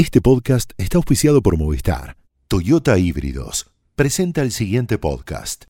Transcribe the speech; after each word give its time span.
Este 0.00 0.22
podcast 0.22 0.72
está 0.78 0.96
auspiciado 0.96 1.42
por 1.42 1.58
Movistar. 1.58 2.16
Toyota 2.48 2.98
Híbridos 2.98 3.70
presenta 3.96 4.40
el 4.40 4.50
siguiente 4.50 4.96
podcast. 4.96 5.64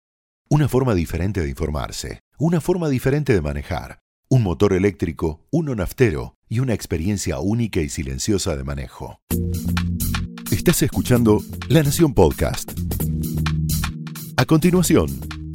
Una 0.49 0.68
forma 0.68 0.95
diferente 0.95 1.41
de 1.41 1.49
informarse, 1.49 2.20
una 2.38 2.60
forma 2.60 2.88
diferente 2.88 3.32
de 3.34 3.40
manejar, 3.40 3.98
un 4.28 4.44
motor 4.44 4.72
eléctrico, 4.72 5.48
uno 5.50 5.74
naftero 5.74 6.36
y 6.48 6.60
una 6.60 6.74
experiencia 6.74 7.40
única 7.40 7.80
y 7.80 7.88
silenciosa 7.88 8.54
de 8.56 8.62
manejo. 8.62 9.18
Estás 10.52 10.80
escuchando 10.82 11.42
La 11.68 11.82
Nación 11.82 12.14
Podcast. 12.14 12.70
A 14.36 14.44
continuación, 14.44 15.08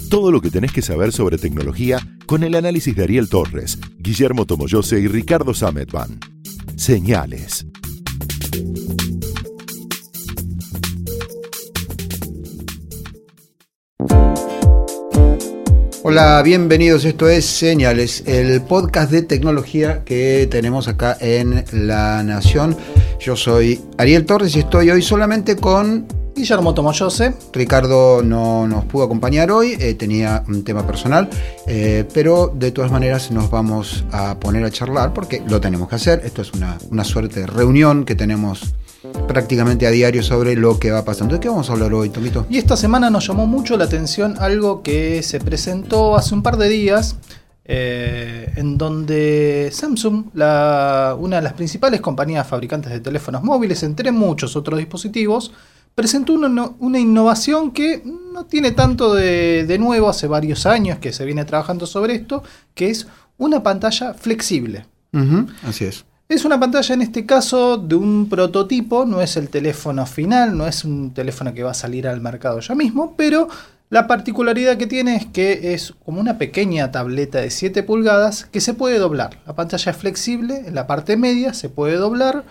todo 0.10 0.32
lo 0.34 0.42
que 0.42 0.52
tenés 0.52 0.74
que 0.74 0.82
saber 0.82 1.14
sobre 1.14 1.38
tecnología 1.38 2.06
con 2.26 2.44
el 2.44 2.56
análisis 2.56 2.94
de 2.94 3.04
Ariel 3.04 3.30
Torres, 3.30 3.80
Guillermo 4.00 4.46
Tomoyose 4.46 5.00
y 5.00 5.08
Ricardo 5.08 5.54
Sametban. 5.54 6.20
Señales. 6.76 7.66
Hola, 16.08 16.42
bienvenidos. 16.44 17.04
Esto 17.04 17.28
es 17.28 17.46
Señales, 17.46 18.24
el 18.28 18.62
podcast 18.62 19.12
de 19.12 19.24
tecnología 19.24 20.04
que 20.06 20.48
tenemos 20.50 20.88
acá 20.88 21.18
en 21.20 21.66
La 21.72 22.24
Nación. 22.24 22.78
Yo 23.20 23.36
soy 23.36 23.82
Ariel 23.98 24.26
Torres 24.26 24.56
y 24.56 24.60
estoy 24.60 24.92
hoy 24.92 25.02
solamente 25.02 25.56
con 25.56 26.06
Guillermo 26.36 26.74
Tomoyose. 26.74 27.34
Ricardo 27.54 28.22
no 28.22 28.68
nos 28.68 28.86
pudo 28.86 29.06
acompañar 29.06 29.52
hoy, 29.52 29.78
eh, 29.80 29.94
tenía 29.94 30.44
un 30.48 30.64
tema 30.64 30.86
personal, 30.86 31.30
eh, 31.66 32.06
pero 32.14 32.52
de 32.54 32.72
todas 32.72 32.92
maneras 32.92 33.32
nos 33.32 33.50
vamos 33.50 34.04
a 34.12 34.38
poner 34.40 34.66
a 34.66 34.70
charlar 34.70 35.14
porque 35.14 35.42
lo 35.48 35.62
tenemos 35.62 35.88
que 35.88 35.96
hacer. 35.96 36.22
Esto 36.26 36.42
es 36.42 36.52
una, 36.54 36.78
una 36.92 37.04
suerte 37.04 37.40
de 37.40 37.48
reunión 37.48 38.04
que 38.04 38.16
tenemos 38.16 38.76
prácticamente 39.28 39.88
a 39.88 39.92
diario 39.92 40.24
sobre 40.24 40.56
lo 40.56 40.78
que 40.80 40.92
va 40.92 41.06
pasando. 41.06 41.36
¿De 41.36 41.40
qué 41.40 41.50
vamos 41.50 41.70
a 41.70 41.74
hablar 41.74 41.94
hoy, 41.94 42.10
Tomito? 42.10 42.46
Y 42.50 42.58
esta 42.58 42.76
semana 42.76 43.10
nos 43.10 43.28
llamó 43.28 43.46
mucho 43.48 43.78
la 43.78 43.86
atención 43.86 44.36
algo 44.40 44.82
que 44.84 45.24
se 45.24 45.40
presentó 45.40 46.16
hace 46.16 46.34
un 46.34 46.44
par 46.44 46.58
de 46.58 46.70
días, 46.70 47.18
eh, 47.66 48.52
en 48.56 48.78
donde 48.78 49.70
Samsung, 49.72 50.26
la, 50.34 51.16
una 51.18 51.38
de 51.38 51.42
las 51.42 51.54
principales 51.54 52.02
compañías 52.02 52.46
fabricantes 52.46 52.92
de 52.92 53.00
teléfonos 53.00 53.44
móviles, 53.44 53.82
entre 53.84 54.12
muchos 54.12 54.56
otros 54.56 54.78
dispositivos, 54.78 55.52
presentó 55.96 56.34
una, 56.34 56.72
una 56.80 57.00
innovación 57.00 57.72
que 57.72 58.04
no 58.06 58.46
tiene 58.46 58.72
tanto 58.72 59.16
de, 59.16 59.66
de 59.66 59.80
nuevo, 59.80 60.10
hace 60.10 60.28
varios 60.28 60.66
años 60.66 61.00
que 61.00 61.14
se 61.14 61.26
viene 61.26 61.46
trabajando 61.46 61.88
sobre 61.88 62.16
esto, 62.16 62.44
que 62.74 62.90
es 62.90 63.08
una 63.38 63.64
pantalla 63.64 64.14
flexible. 64.14 64.86
Así 65.64 65.86
es. 65.86 66.06
Es 66.28 66.44
una 66.44 66.60
pantalla 66.60 66.96
en 66.96 67.02
este 67.04 67.26
caso 67.26 67.78
de 67.78 67.96
un 67.96 68.28
prototipo, 68.28 69.06
no 69.06 69.22
es 69.22 69.38
el 69.38 69.50
teléfono 69.50 70.06
final, 70.06 70.58
no 70.58 70.68
es 70.68 70.84
un 70.84 71.14
teléfono 71.14 71.54
que 71.54 71.64
va 71.64 71.72
a 71.72 71.76
salir 71.76 72.08
al 72.08 72.20
mercado 72.20 72.60
ya 72.60 72.76
mismo, 72.76 73.14
pero 73.16 73.48
la 73.90 74.08
particularidad 74.08 74.78
que 74.78 74.88
tiene 74.88 75.16
es 75.16 75.26
que 75.28 75.74
es 75.74 75.94
como 76.04 76.20
una 76.20 76.40
pequeña 76.40 76.92
tableta 76.92 77.40
de 77.40 77.52
7 77.52 77.84
pulgadas 77.84 78.46
que 78.46 78.60
se 78.60 78.74
puede 78.74 78.98
doblar. 78.98 79.40
La 79.46 79.56
pantalla 79.56 79.92
es 79.92 79.98
flexible, 79.98 80.64
en 80.66 80.74
la 80.74 80.88
parte 80.88 81.16
media 81.16 81.54
se 81.54 81.70
puede 81.70 81.96
doblar 81.96 82.44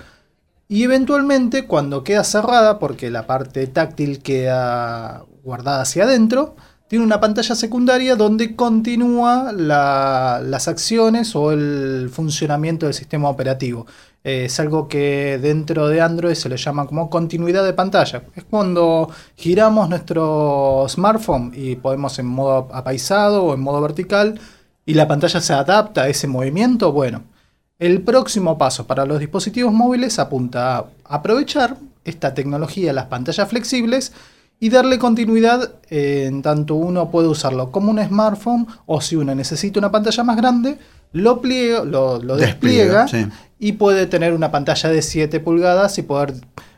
y 0.69 0.83
eventualmente 0.83 1.67
cuando 1.67 2.03
queda 2.05 2.25
cerrada, 2.25 2.79
porque 2.79 3.11
la 3.11 3.27
parte 3.27 3.67
táctil 3.67 4.21
queda 4.23 5.25
guardada 5.43 5.83
hacia 5.83 6.05
adentro, 6.05 6.57
tiene 6.89 7.05
una 7.05 7.21
pantalla 7.21 7.55
secundaria 7.55 8.15
donde 8.17 8.55
continúa 8.57 9.53
la- 9.53 10.41
las 10.45 10.69
acciones 10.69 11.35
o 11.37 11.51
el 11.53 12.11
funcionamiento 12.13 12.87
del 12.87 12.95
sistema 12.95 13.29
operativo. 13.29 13.87
Eh, 14.23 14.47
es 14.47 14.59
algo 14.61 14.89
que 14.89 15.39
dentro 15.41 15.89
de 15.89 16.01
Android 16.01 16.35
se 16.35 16.49
le 16.49 16.57
llama 16.57 16.87
como 16.87 17.11
continuidad 17.11 17.65
de 17.65 17.73
pantalla. 17.75 18.23
Es 18.35 18.45
cuando 18.45 19.11
giramos 19.37 19.89
nuestro 19.91 20.87
smartphone 20.89 21.53
y 21.55 21.77
podemos 21.77 22.19
en 22.19 22.27
modo 22.27 22.69
apaisado 22.73 23.45
o 23.45 23.55
en 23.55 23.61
modo 23.61 23.81
vertical 23.83 24.41
y 24.87 24.95
la 24.95 25.09
pantalla 25.09 25.41
se 25.41 25.53
adapta 25.53 26.03
a 26.03 26.09
ese 26.09 26.27
movimiento. 26.27 26.93
Bueno, 26.93 27.23
el 27.79 28.03
próximo 28.03 28.59
paso 28.59 28.87
para 28.87 29.05
los 29.05 29.19
dispositivos 29.19 29.73
móviles 29.73 30.19
apunta 30.19 30.79
a 30.79 30.87
aprovechar 31.05 31.77
esta 32.05 32.35
tecnología, 32.35 32.93
las 32.93 33.07
pantallas 33.07 33.49
flexibles, 33.49 34.13
y 34.61 34.71
darle 34.71 34.99
continuidad 34.99 35.73
en 35.91 36.41
tanto 36.43 36.77
uno 36.77 37.11
puede 37.11 37.29
usarlo 37.29 37.71
como 37.71 37.91
un 37.91 38.03
smartphone 38.03 38.67
o 38.87 39.01
si 39.01 39.17
uno 39.17 39.35
necesita 39.35 39.79
una 39.79 39.91
pantalla 39.91 40.23
más 40.23 40.37
grande, 40.37 40.79
lo, 41.13 41.41
pliega, 41.41 41.85
lo, 41.85 42.23
lo 42.23 42.37
Despliega, 42.37 43.03
despliega, 43.03 43.31
sí. 43.31 43.37
y 43.59 43.73
puede 43.73 44.07
tener 44.07 44.33
una 44.33 44.51
pantalla 44.51 44.89
de 44.89 45.03
7 45.03 45.41
pulgadas 45.41 45.99
y 45.99 46.03
poder 46.03 46.35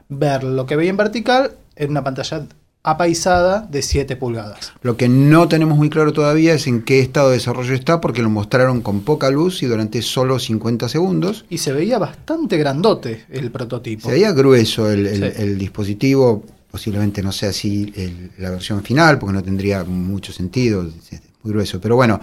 ver 0.09 0.43
lo 0.43 0.67
que 0.67 0.77
veía 0.77 0.91
en 0.91 0.97
vertical 0.97 1.53
en 1.77 1.91
una 1.91 2.03
pantalla 2.03 2.47
apaisada 2.87 3.67
de 3.71 3.83
7 3.83 4.17
pulgadas. 4.17 4.73
Lo 4.83 4.97
que 4.97 5.09
no 5.09 5.49
tenemos 5.49 5.77
muy 5.77 5.91
claro 5.91 6.13
todavía 6.13 6.55
es 6.55 6.67
en 6.67 6.83
qué 6.83 7.01
estado 7.01 7.29
de 7.31 7.35
desarrollo 7.35 7.75
está, 7.75 8.01
porque 8.01 8.23
lo 8.23 8.31
mostraron 8.31 8.81
con 8.81 9.01
poca 9.01 9.29
luz 9.31 9.63
y 9.63 9.67
durante 9.67 10.01
solo 10.03 10.39
50 10.39 10.89
segundos. 10.89 11.45
Y 11.51 11.59
se 11.59 11.73
veía 11.73 11.99
bastante 11.99 12.57
grandote 12.57 13.25
el 13.31 13.51
prototipo. 13.51 14.09
Se 14.09 14.15
veía 14.15 14.33
grueso 14.33 14.91
el, 14.91 15.07
el- 15.07 15.33
Sí. 15.35 15.43
el 15.43 15.59
dispositivo, 15.59 16.45
posiblemente 16.71 17.23
no 17.23 17.33
sea 17.33 17.51
así 17.51 17.93
el- 17.97 18.31
la 18.39 18.51
versión 18.51 18.83
final, 18.83 19.19
porque 19.19 19.33
no 19.35 19.43
tendría 19.43 19.83
mucho 19.85 20.33
sentido, 20.33 20.83
es 20.83 21.21
muy 21.43 21.53
grueso. 21.53 21.81
Pero 21.81 21.97
bueno, 21.97 22.21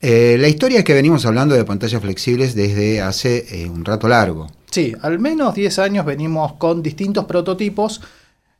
eh, 0.00 0.36
la 0.38 0.48
historia 0.48 0.80
es 0.80 0.84
que 0.84 0.94
venimos 0.94 1.24
hablando 1.26 1.54
de 1.54 1.64
pantallas 1.64 2.02
flexibles 2.02 2.54
desde 2.54 3.00
hace 3.00 3.46
eh, 3.62 3.68
un 3.70 3.84
rato 3.84 4.08
largo. 4.08 4.48
Sí, 4.70 4.92
al 5.02 5.18
menos 5.18 5.54
10 5.54 5.78
años 5.78 6.04
venimos 6.04 6.54
con 6.54 6.82
distintos 6.82 7.24
prototipos. 7.26 8.00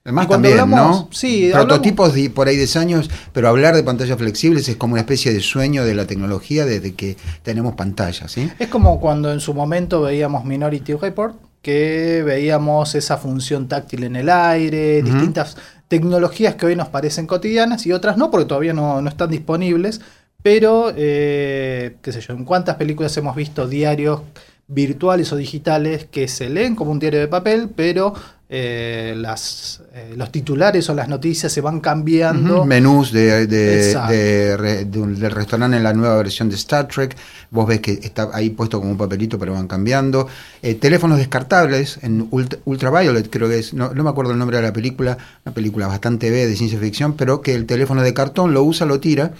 Además 0.04 0.28
también, 0.28 0.58
hablamos- 0.58 1.00
¿no? 1.02 1.08
sí, 1.12 1.50
Prototipos 1.52 2.12
de 2.14 2.28
por 2.30 2.48
ahí 2.48 2.56
10 2.56 2.76
años, 2.76 3.08
pero 3.32 3.48
hablar 3.48 3.76
de 3.76 3.84
pantallas 3.84 4.18
flexibles 4.18 4.68
es 4.68 4.76
como 4.76 4.94
una 4.94 5.02
especie 5.02 5.32
de 5.32 5.40
sueño 5.40 5.84
de 5.84 5.94
la 5.94 6.06
tecnología 6.06 6.64
desde 6.66 6.94
que 6.94 7.16
tenemos 7.44 7.74
pantallas, 7.74 8.32
¿sí? 8.32 8.50
Es 8.58 8.68
como 8.68 8.98
cuando 9.00 9.32
en 9.32 9.38
su 9.40 9.54
momento 9.54 10.02
veíamos 10.02 10.44
Minority 10.44 10.94
Report, 10.94 11.36
que 11.62 12.22
veíamos 12.26 12.96
esa 12.96 13.16
función 13.16 13.68
táctil 13.68 14.02
en 14.02 14.16
el 14.16 14.28
aire, 14.28 15.02
distintas 15.02 15.56
tecnologías 15.86 16.56
que 16.56 16.66
hoy 16.66 16.74
nos 16.74 16.88
parecen 16.88 17.26
cotidianas 17.28 17.86
y 17.86 17.92
otras 17.92 18.16
no, 18.16 18.30
porque 18.32 18.46
todavía 18.46 18.72
no, 18.72 19.00
no 19.00 19.08
están 19.08 19.30
disponibles. 19.30 20.00
Pero, 20.42 20.92
eh, 20.96 21.98
qué 22.02 22.10
sé 22.10 22.20
yo, 22.20 22.32
en 22.34 22.44
cuántas 22.44 22.74
películas 22.74 23.16
hemos 23.16 23.36
visto 23.36 23.68
diarios 23.68 24.22
virtuales 24.66 25.32
o 25.32 25.36
digitales 25.36 26.06
que 26.10 26.26
se 26.26 26.48
leen 26.48 26.74
como 26.74 26.90
un 26.90 26.98
diario 26.98 27.20
de 27.20 27.28
papel, 27.28 27.68
pero 27.76 28.14
eh, 28.54 29.14
las, 29.16 29.80
eh, 29.94 30.12
los 30.14 30.30
titulares 30.30 30.86
o 30.90 30.94
las 30.94 31.08
noticias 31.08 31.50
se 31.50 31.62
van 31.62 31.80
cambiando. 31.80 32.58
Ujú, 32.58 32.66
Menús 32.66 33.10
de, 33.10 33.46
de- 33.46 33.88
de 34.10 34.56
re- 34.58 34.84
de 34.84 34.98
un- 35.00 35.18
del 35.18 35.30
restaurante 35.30 35.78
en 35.78 35.82
la 35.82 35.94
nueva 35.94 36.16
versión 36.16 36.50
de 36.50 36.56
Star 36.56 36.86
Trek. 36.86 37.16
Vos 37.50 37.66
ves 37.66 37.80
que 37.80 37.92
está 38.02 38.28
ahí 38.34 38.50
puesto 38.50 38.78
como 38.78 38.90
un 38.92 38.98
papelito, 38.98 39.38
pero 39.38 39.54
van 39.54 39.66
cambiando. 39.68 40.28
Eh, 40.60 40.74
teléfonos 40.74 41.16
descartables 41.16 41.98
en 42.02 42.30
Ult- 42.30 42.58
Ultraviolet, 42.66 43.30
creo 43.30 43.48
que 43.48 43.58
es. 43.60 43.72
No, 43.72 43.94
no 43.94 44.04
me 44.04 44.10
acuerdo 44.10 44.32
el 44.32 44.38
nombre 44.38 44.58
de 44.58 44.64
la 44.64 44.72
película. 44.74 45.16
Una 45.46 45.54
película 45.54 45.86
bastante 45.86 46.30
B 46.30 46.46
de 46.46 46.54
ciencia 46.54 46.78
ficción, 46.78 47.14
pero 47.14 47.40
que 47.40 47.54
el 47.54 47.64
teléfono 47.64 48.02
de 48.02 48.12
cartón 48.12 48.52
lo 48.52 48.62
usa, 48.64 48.84
lo 48.84 49.00
tira. 49.00 49.32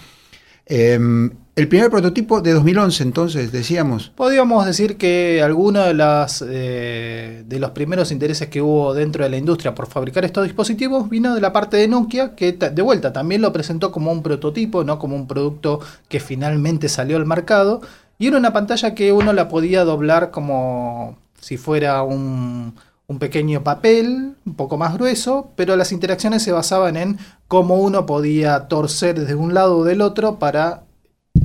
El 1.55 1.67
primer 1.67 1.91
prototipo 1.91 2.41
de 2.41 2.51
2011, 2.51 3.03
entonces, 3.03 3.51
decíamos. 3.51 4.11
Podríamos 4.15 4.65
decir 4.65 4.97
que 4.97 5.39
alguno 5.43 5.81
de, 5.81 5.93
las, 5.93 6.43
eh, 6.47 7.43
de 7.45 7.59
los 7.59 7.69
primeros 7.71 8.11
intereses 8.11 8.47
que 8.47 8.59
hubo 8.59 8.95
dentro 8.95 9.23
de 9.23 9.29
la 9.29 9.37
industria 9.37 9.75
por 9.75 9.85
fabricar 9.85 10.25
estos 10.25 10.45
dispositivos 10.45 11.11
vino 11.11 11.35
de 11.35 11.41
la 11.41 11.53
parte 11.53 11.77
de 11.77 11.87
Nokia, 11.87 12.33
que 12.33 12.53
de 12.53 12.81
vuelta 12.81 13.13
también 13.13 13.43
lo 13.43 13.53
presentó 13.53 13.91
como 13.91 14.11
un 14.11 14.23
prototipo, 14.23 14.83
no 14.83 14.97
como 14.97 15.15
un 15.15 15.27
producto 15.27 15.79
que 16.07 16.19
finalmente 16.19 16.89
salió 16.89 17.17
al 17.17 17.27
mercado. 17.27 17.81
Y 18.17 18.25
era 18.25 18.37
una 18.37 18.51
pantalla 18.51 18.95
que 18.95 19.11
uno 19.11 19.31
la 19.31 19.47
podía 19.47 19.83
doblar 19.83 20.31
como 20.31 21.19
si 21.39 21.57
fuera 21.57 22.01
un, 22.01 22.73
un 23.05 23.19
pequeño 23.19 23.63
papel, 23.63 24.33
un 24.43 24.55
poco 24.55 24.77
más 24.77 24.95
grueso, 24.95 25.51
pero 25.55 25.75
las 25.75 25.91
interacciones 25.91 26.41
se 26.41 26.51
basaban 26.51 26.97
en 26.97 27.19
cómo 27.47 27.75
uno 27.75 28.07
podía 28.07 28.61
torcer 28.61 29.19
desde 29.19 29.35
un 29.35 29.53
lado 29.53 29.77
o 29.77 29.83
del 29.83 30.01
otro 30.01 30.39
para 30.39 30.81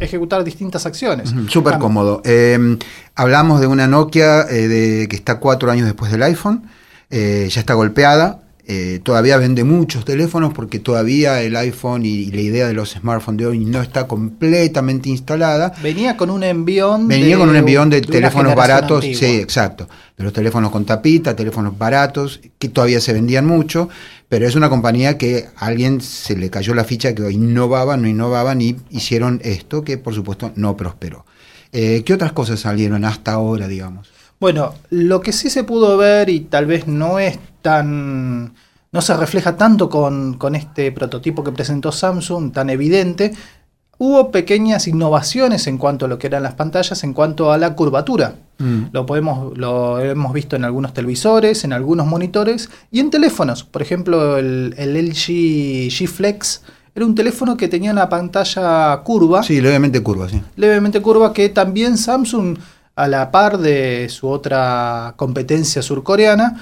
ejecutar 0.00 0.44
distintas 0.44 0.86
acciones. 0.86 1.32
Ujú, 1.32 1.48
Súper 1.48 1.74
Ah, 1.74 1.78
cómodo. 1.78 2.22
Eh, 2.24 2.78
hablamos 3.14 3.60
de 3.60 3.66
una 3.66 3.86
Nokia 3.86 4.42
eh, 4.42 4.68
de, 4.68 5.08
que 5.08 5.16
está 5.16 5.38
cuatro 5.40 5.70
años 5.70 5.86
después 5.86 6.10
del 6.12 6.22
iPhone. 6.22 6.62
eh, 7.10 7.48
ya 7.50 7.60
está 7.60 7.74
golpeada. 7.74 8.40
Eh, 8.70 9.00
todavía 9.03 9.38
vende 9.38 9.65
muchos 9.65 10.05
teléfonos 10.05 10.53
porque 10.53 10.79
todavía 10.79 11.41
el 11.41 11.56
iPhone 11.56 12.05
y, 12.05 12.11
y 12.11 12.31
la 12.32 12.43
idea 12.43 12.67
de 12.67 12.75
los 12.75 12.91
smartphones 12.91 13.38
de 13.38 13.47
hoy 13.47 13.65
no 13.65 13.81
está 13.81 14.06
completamente 14.06 15.09
instalada. 15.09 15.73
Venía 15.82 16.19
con 16.19 16.29
un 16.29 16.43
envión. 16.43 17.09
Venía 17.09 17.38
con 17.38 17.49
un 17.49 17.56
envión 17.56 17.88
de, 17.88 18.03
teléfonos 18.03 18.55
baratos, 18.55 19.03
antigua. 19.03 19.19
sí, 19.20 19.37
exacto. 19.37 19.88
De 20.19 20.23
los 20.23 20.35
teléfonos 20.35 20.70
con 20.70 20.85
tapita, 20.85 21.35
teléfonos 21.35 21.79
baratos, 21.79 22.41
que 22.59 22.69
todavía 22.69 23.00
se 23.00 23.15
vendían 23.15 23.47
mucho, 23.47 23.88
pero 24.29 24.47
es 24.47 24.55
una 24.55 24.69
compañía 24.69 25.17
que 25.17 25.47
a 25.56 25.65
alguien 25.65 26.03
se 26.03 26.37
le 26.37 26.50
cayó 26.50 26.75
la 26.75 26.85
ficha 26.85 27.15
que 27.15 27.31
innovaban, 27.31 28.03
no 28.03 28.09
innovaban 28.09 28.61
y 28.61 28.76
hicieron 28.91 29.41
esto 29.44 29.82
que 29.82 29.97
por 29.97 30.12
supuesto 30.12 30.53
no 30.56 30.76
prosperó. 30.76 31.25
Eh, 31.73 32.03
¿Qué 32.05 32.12
otras 32.12 32.32
cosas 32.32 32.61
salieron 32.61 33.06
hasta 33.06 33.32
ahora, 33.32 33.67
digamos? 33.67 34.18
Bueno, 34.40 34.75
lo 34.90 35.20
que 35.20 35.32
sí 35.32 35.50
se 35.50 35.64
pudo 35.64 35.96
ver 35.96 36.29
y 36.29 36.40
tal 36.40 36.67
vez 36.67 36.87
no 36.87 37.19
es 37.19 37.38
tan... 37.62 38.55
no 38.93 39.00
se 39.00 39.17
refleja 39.17 39.56
tanto 39.56 39.88
con, 39.88 40.35
con 40.35 40.55
este 40.55 40.93
prototipo 40.93 41.43
que 41.43 41.52
presentó 41.52 41.90
Samsung, 41.93 42.52
tan 42.52 42.70
evidente, 42.70 43.32
hubo 43.99 44.31
pequeñas 44.31 44.87
innovaciones 44.87 45.67
en 45.67 45.76
cuanto 45.76 46.05
a 46.05 46.08
lo 46.08 46.19
que 46.19 46.29
eran 46.29 46.44
las 46.44 46.55
pantallas, 46.55 47.02
en 47.02 47.12
cuanto 47.14 47.50
a 47.50 47.58
la 47.58 47.75
curvatura. 47.75 48.37
Mm. 48.58 48.82
Lo, 48.93 49.06
podemos, 49.06 49.58
lo 49.58 49.99
hemos 49.99 50.32
visto 50.32 50.55
en 50.55 50.64
algunos 50.64 50.94
televisores, 50.94 51.64
en 51.64 51.73
algunos 51.73 52.06
monitores 52.06 52.70
y 52.93 53.00
en 53.00 53.11
teléfonos. 53.11 53.64
Por 53.64 53.82
ejemplo, 53.82 54.38
el, 54.38 54.73
el 54.79 54.94
LG 55.08 55.88
G 55.91 56.06
Flex 56.06 56.62
era 56.94 57.05
un 57.06 57.14
teléfono 57.14 57.56
que 57.56 57.67
tenía 57.69 57.91
una 57.93 58.08
pantalla 58.08 59.00
curva, 59.05 59.43
Sí, 59.43 59.61
levemente 59.61 60.00
curva, 60.02 60.29
sí. 60.29 60.41
levemente 60.56 61.00
curva, 61.02 61.32
que 61.32 61.49
también 61.49 61.96
Samsung, 61.99 62.56
a 62.98 63.08
la 63.08 63.30
par 63.30 63.58
de 63.58 64.08
su 64.10 64.28
otra 64.28 65.14
competencia 65.16 65.82
surcoreana, 65.82 66.56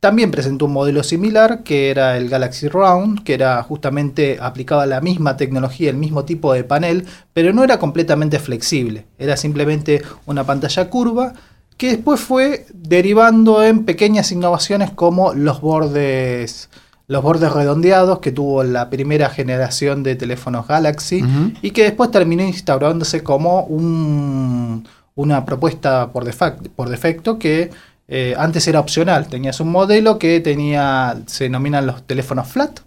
también 0.00 0.30
presentó 0.30 0.66
un 0.66 0.72
modelo 0.72 1.02
similar 1.02 1.62
que 1.64 1.90
era 1.90 2.16
el 2.16 2.28
Galaxy 2.28 2.68
Round, 2.68 3.24
que 3.24 3.34
era 3.34 3.62
justamente 3.62 4.38
aplicaba 4.40 4.86
la 4.86 5.00
misma 5.00 5.36
tecnología, 5.36 5.90
el 5.90 5.96
mismo 5.96 6.24
tipo 6.24 6.52
de 6.52 6.62
panel, 6.64 7.04
pero 7.32 7.52
no 7.52 7.64
era 7.64 7.78
completamente 7.78 8.38
flexible, 8.38 9.06
era 9.18 9.36
simplemente 9.36 10.02
una 10.26 10.44
pantalla 10.44 10.88
curva 10.88 11.32
que 11.76 11.88
después 11.88 12.20
fue 12.20 12.66
derivando 12.72 13.62
en 13.64 13.84
pequeñas 13.84 14.30
innovaciones 14.32 14.90
como 14.92 15.34
los 15.34 15.60
bordes 15.60 16.68
los 17.08 17.22
bordes 17.22 17.52
redondeados 17.52 18.18
que 18.18 18.32
tuvo 18.32 18.64
la 18.64 18.90
primera 18.90 19.30
generación 19.30 20.02
de 20.02 20.16
teléfonos 20.16 20.66
Galaxy 20.66 21.22
y 21.62 21.70
que 21.70 21.84
después 21.84 22.10
terminó 22.10 22.42
instaurándose 22.42 23.22
como 23.22 23.62
un- 23.64 24.84
una 25.16 25.44
propuesta 25.44 26.12
por, 26.12 26.24
defecto 26.24 27.38
que 27.38 27.70
eh, 28.08 28.34
antes 28.38 28.68
era 28.68 28.78
opcional. 28.78 29.26
Tenías 29.26 29.58
un 29.60 29.70
modelo 29.72 30.18
que 30.18 30.38
tenía, 30.40 31.16
se 31.26 31.44
denominan 31.44 31.86
los 31.86 32.04
teléfonos 32.04 32.46
flat, 32.46 32.78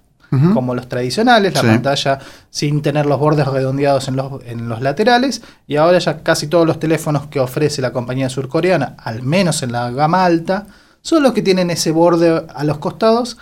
como 0.54 0.76
los 0.76 0.88
tradicionales, 0.88 1.56
la 1.56 1.62
Sí. 1.62 1.66
pantalla 1.68 2.20
sin 2.52 2.84
tener 2.84 3.08
los 3.08 3.20
bordes 3.20 3.48
redondeados 3.48 4.08
en 4.10 4.16
los, 4.16 4.44
en 4.46 4.70
los 4.70 4.80
laterales, 4.80 5.42
y 5.66 5.76
ahora 5.78 5.98
ya 5.98 6.20
casi 6.22 6.46
todos 6.46 6.68
los 6.68 6.80
teléfonos 6.80 7.26
que 7.28 7.40
ofrece 7.40 7.82
la 7.82 7.92
compañía 7.92 8.30
surcoreana, 8.30 8.94
al 9.04 9.24
menos 9.24 9.64
en 9.64 9.72
la 9.72 9.90
gama 9.90 10.24
alta, 10.24 10.68
son 11.02 11.24
los 11.24 11.34
que 11.34 11.42
tienen 11.42 11.72
ese 11.72 11.90
borde 11.90 12.46
a 12.54 12.64
los 12.64 12.78
costados, 12.78 13.38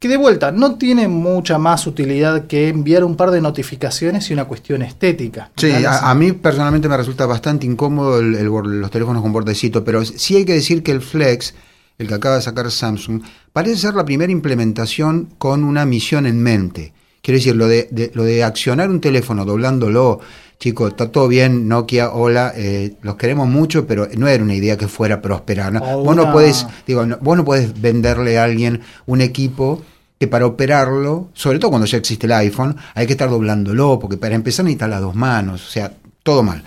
que 0.00 0.08
de 0.08 0.16
vuelta 0.16 0.50
no 0.50 0.76
tiene 0.76 1.08
mucha 1.08 1.58
más 1.58 1.86
utilidad 1.86 2.46
que 2.46 2.68
enviar 2.68 3.04
un 3.04 3.16
par 3.16 3.30
de 3.30 3.42
notificaciones 3.42 4.30
y 4.30 4.32
una 4.32 4.46
cuestión 4.46 4.80
estética. 4.80 5.50
Sí, 5.56 5.70
a, 5.70 6.10
a 6.10 6.14
mí 6.14 6.32
personalmente 6.32 6.88
me 6.88 6.96
resulta 6.96 7.26
bastante 7.26 7.66
incómodo 7.66 8.18
el- 8.18 8.34
el 8.34 8.46
los 8.46 8.90
teléfonos 8.90 9.20
con 9.20 9.30
bordecito, 9.34 9.84
pero 9.84 10.02
sí 10.06 10.36
hay 10.36 10.46
que 10.46 10.54
decir 10.54 10.82
que 10.82 10.92
el 10.92 11.02
Flex, 11.02 11.54
el 11.98 12.08
que 12.08 12.14
acaba 12.14 12.36
de 12.36 12.42
sacar 12.42 12.70
Samsung, 12.70 13.20
parece 13.52 13.76
ser 13.76 13.94
la 13.94 14.06
primera 14.06 14.32
implementación 14.32 15.28
con 15.36 15.64
una 15.64 15.84
misión 15.84 16.24
en 16.24 16.42
mente. 16.42 16.94
Quiero 17.20 17.36
decir, 17.36 17.54
lo 17.54 17.68
de, 17.68 17.86
de- 17.90 18.10
lo 18.14 18.24
de 18.24 18.42
accionar 18.42 18.88
un 18.88 19.02
teléfono 19.02 19.44
doblándolo, 19.44 20.20
chicos, 20.60 20.90
está 20.90 21.10
todo 21.10 21.26
bien, 21.26 21.66
Nokia, 21.68 22.10
hola, 22.10 22.52
eh, 22.54 22.94
los 23.02 23.16
queremos 23.16 23.48
mucho, 23.48 23.86
pero 23.86 24.06
no 24.16 24.28
era 24.28 24.44
una 24.44 24.54
idea 24.54 24.76
que 24.76 24.86
fuera 24.88 25.16
a 25.16 25.22
prosperar. 25.22 25.72
¿no? 25.72 25.80
O 25.80 26.04
Vos 26.04 26.14
no 26.14 26.30
puedes, 26.30 26.66
digo, 26.86 27.06
no- 27.06 27.16
vos 27.20 27.36
no 27.36 27.44
venderle 27.80 28.38
a 28.38 28.44
alguien 28.44 28.82
un 29.06 29.22
equipo 29.22 29.82
que 30.18 30.28
para 30.28 30.44
operarlo, 30.44 31.30
sobre 31.32 31.58
todo 31.58 31.70
cuando 31.70 31.86
ya 31.86 31.96
existe 31.96 32.26
el 32.26 32.32
iPhone, 32.32 32.76
hay 32.94 33.06
que 33.06 33.14
estar 33.14 33.30
doblándolo, 33.30 33.98
porque 33.98 34.18
para 34.18 34.34
empezar 34.34 34.66
necesitas 34.66 34.90
las 34.90 35.00
dos 35.00 35.14
manos, 35.14 35.66
o 35.66 35.70
sea, 35.70 35.90
todo 36.22 36.42
mal. 36.42 36.62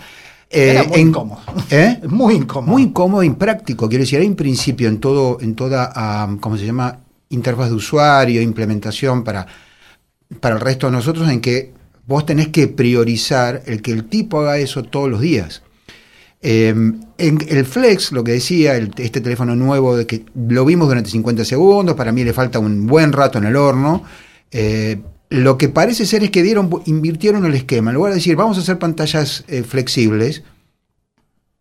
Era 0.50 0.82
Eh, 0.82 0.88
muy 0.88 1.00
en- 1.00 1.08
incómodo. 1.08 1.40
¿Eh? 1.70 2.00
Muy 2.08 2.34
incómodo. 2.34 2.72
Muy 2.72 2.82
incómodo 2.82 3.22
e 3.22 3.26
impráctico. 3.26 3.88
Quiero 3.88 4.02
decir, 4.02 4.18
hay 4.20 4.26
un 4.26 4.34
principio 4.36 4.88
en 4.88 4.98
todo, 4.98 5.38
en 5.40 5.54
toda, 5.54 5.92
ah, 5.94 6.36
¿cómo 6.40 6.56
se 6.56 6.66
llama? 6.66 6.98
Interfaz 7.30 7.68
de 7.70 7.74
usuario, 7.76 8.42
implementación 8.42 9.22
para, 9.24 9.46
para 10.40 10.56
el 10.56 10.60
resto 10.60 10.86
de 10.86 10.92
nosotros, 10.92 11.28
en 11.28 11.40
que 11.40 11.72
vos 12.06 12.26
tenés 12.26 12.48
que 12.48 12.68
priorizar 12.68 13.62
el 13.66 13.82
que 13.82 13.92
el 13.92 14.04
tipo 14.04 14.40
haga 14.40 14.58
eso 14.58 14.82
todos 14.82 15.10
los 15.10 15.20
días. 15.20 15.62
Eh, 16.46 16.68
en 17.16 17.38
el 17.48 17.64
Flex, 17.64 18.12
lo 18.12 18.22
que 18.22 18.32
decía, 18.32 18.76
este 18.76 19.20
teléfono 19.22 19.56
nuevo, 19.56 19.96
de 19.96 20.06
que 20.06 20.26
lo 20.34 20.64
vimos 20.66 20.88
durante 20.88 21.10
50 21.10 21.44
segundos, 21.44 21.96
para 21.96 22.12
mí 22.12 22.22
le 22.22 22.34
falta 22.34 22.58
un 22.58 22.86
buen 22.86 23.12
rato 23.12 23.38
en 23.38 23.44
el 23.44 23.56
horno. 23.56 24.04
Eh, 24.50 25.00
lo 25.30 25.56
que 25.56 25.70
parece 25.70 26.04
ser 26.04 26.22
es 26.22 26.30
que 26.30 26.42
dieron, 26.42 26.70
invirtieron 26.84 27.46
el 27.46 27.54
esquema. 27.54 27.90
En 27.90 27.94
lugar 27.94 28.12
de 28.12 28.16
decir, 28.16 28.36
vamos 28.36 28.58
a 28.58 28.60
hacer 28.60 28.78
pantallas 28.78 29.44
eh, 29.48 29.62
flexibles, 29.62 30.42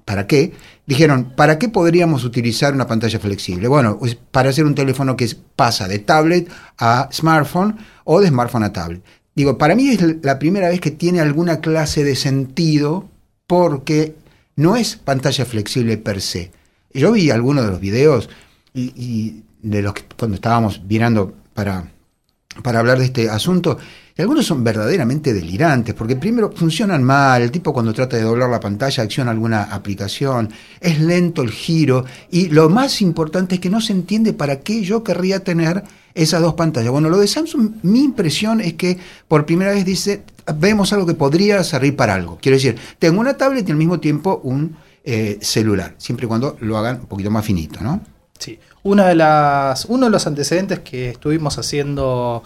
¿para 0.04 0.28
qué? 0.28 0.52
Dijeron, 0.86 1.34
¿para 1.36 1.58
qué 1.58 1.70
podríamos 1.70 2.26
utilizar 2.26 2.74
una 2.74 2.86
pantalla 2.86 3.20
flexible? 3.20 3.70
Bueno, 3.70 4.00
para 4.32 4.50
hacer 4.50 4.66
un 4.66 4.76
teléfono 4.76 5.16
que 5.16 5.30
pasa 5.56 5.88
de 5.88 6.00
tablet 6.00 6.52
a 6.78 7.08
smartphone 7.12 7.78
o 8.04 8.20
de 8.20 8.28
smartphone 8.28 8.64
a 8.64 8.74
tablet. 8.74 9.02
Digo, 9.36 9.58
para 9.58 9.76
mí 9.76 9.90
es 9.90 10.24
la 10.24 10.38
primera 10.38 10.70
vez 10.70 10.80
que 10.80 10.92
tiene 10.92 11.20
alguna 11.20 11.60
clase 11.60 12.04
de 12.04 12.16
sentido 12.16 13.10
porque 13.48 14.16
no 14.56 14.76
es 14.76 14.96
pantalla 14.96 15.46
flexible 15.46 15.98
per 15.98 16.22
se. 16.22 16.52
Yo 16.94 17.12
vi 17.12 17.32
algunos 17.32 17.66
de 17.66 17.72
los 17.72 17.80
videos 17.80 18.30
y, 18.74 19.44
de 19.62 19.82
los 19.82 19.94
que 19.94 20.04
cuando 20.18 20.36
estábamos 20.36 20.82
mirando 20.88 21.34
para, 21.54 21.90
para 22.62 22.80
hablar 22.80 23.00
de 23.00 23.06
este 23.06 23.30
asunto, 23.30 23.78
y 24.16 24.22
algunos 24.22 24.46
son 24.46 24.64
verdaderamente 24.64 25.34
delirantes, 25.34 25.96
porque 25.96 26.16
primero 26.16 26.52
funcionan 26.52 27.02
mal, 27.04 27.42
el 27.42 27.50
tipo 27.50 27.74
cuando 27.74 27.94
trata 27.94 28.18
de 28.18 28.24
doblar 28.24 28.50
la 28.50 28.60
pantalla 28.60 29.04
acciona 29.04 29.32
alguna 29.32 29.64
aplicación, 29.64 30.52
es 30.80 31.00
lento 31.00 31.42
el 31.42 31.50
giro, 31.50 32.06
y 32.30 32.50
lo 32.50 32.70
más 32.70 33.02
importante 33.02 33.56
es 33.56 33.62
que 33.62 33.72
no 33.72 33.82
se 33.82 33.94
entiende 33.94 34.34
para 34.34 34.60
qué 34.60 34.84
yo 34.84 35.04
querría 35.04 35.44
tener 35.44 35.84
esas 36.16 36.42
dos 36.42 36.54
pantallas. 36.54 36.92
Bueno, 36.92 37.10
lo 37.10 37.18
de 37.18 37.28
Samsung, 37.28 37.72
mi 37.82 38.04
impresión 38.04 38.62
es 38.62 38.74
que 38.74 38.98
por 39.28 39.46
primera 39.46 39.72
vez 39.72 39.86
dice, 39.86 40.24
vemos 40.56 40.94
algo 40.94 41.06
que 41.06 41.14
podría 41.14 41.64
servir 41.64 41.96
para 41.96 42.14
algo. 42.14 42.38
Quiero 42.42 42.58
decir, 42.58 42.78
tengo 43.00 43.20
una 43.20 43.36
tablet 43.36 43.68
y 43.68 43.72
al 43.72 43.78
mismo 43.78 44.00
tiempo 44.00 44.42
un 44.44 44.76
eh, 45.04 45.38
celular, 45.42 45.96
siempre 45.98 46.26
y 46.26 46.28
cuando 46.28 46.58
lo 46.62 46.78
hagan 46.78 47.02
un 47.02 47.08
poquito 47.08 47.32
más 47.32 47.46
finito, 47.46 47.82
¿no? 47.82 48.02
Sí. 48.38 48.60
Una 48.84 49.08
de 49.08 49.16
las, 49.16 49.86
uno 49.86 50.06
de 50.06 50.12
los 50.12 50.28
antecedentes 50.28 50.80
que 50.80 51.10
estuvimos 51.10 51.58
haciendo, 51.58 52.44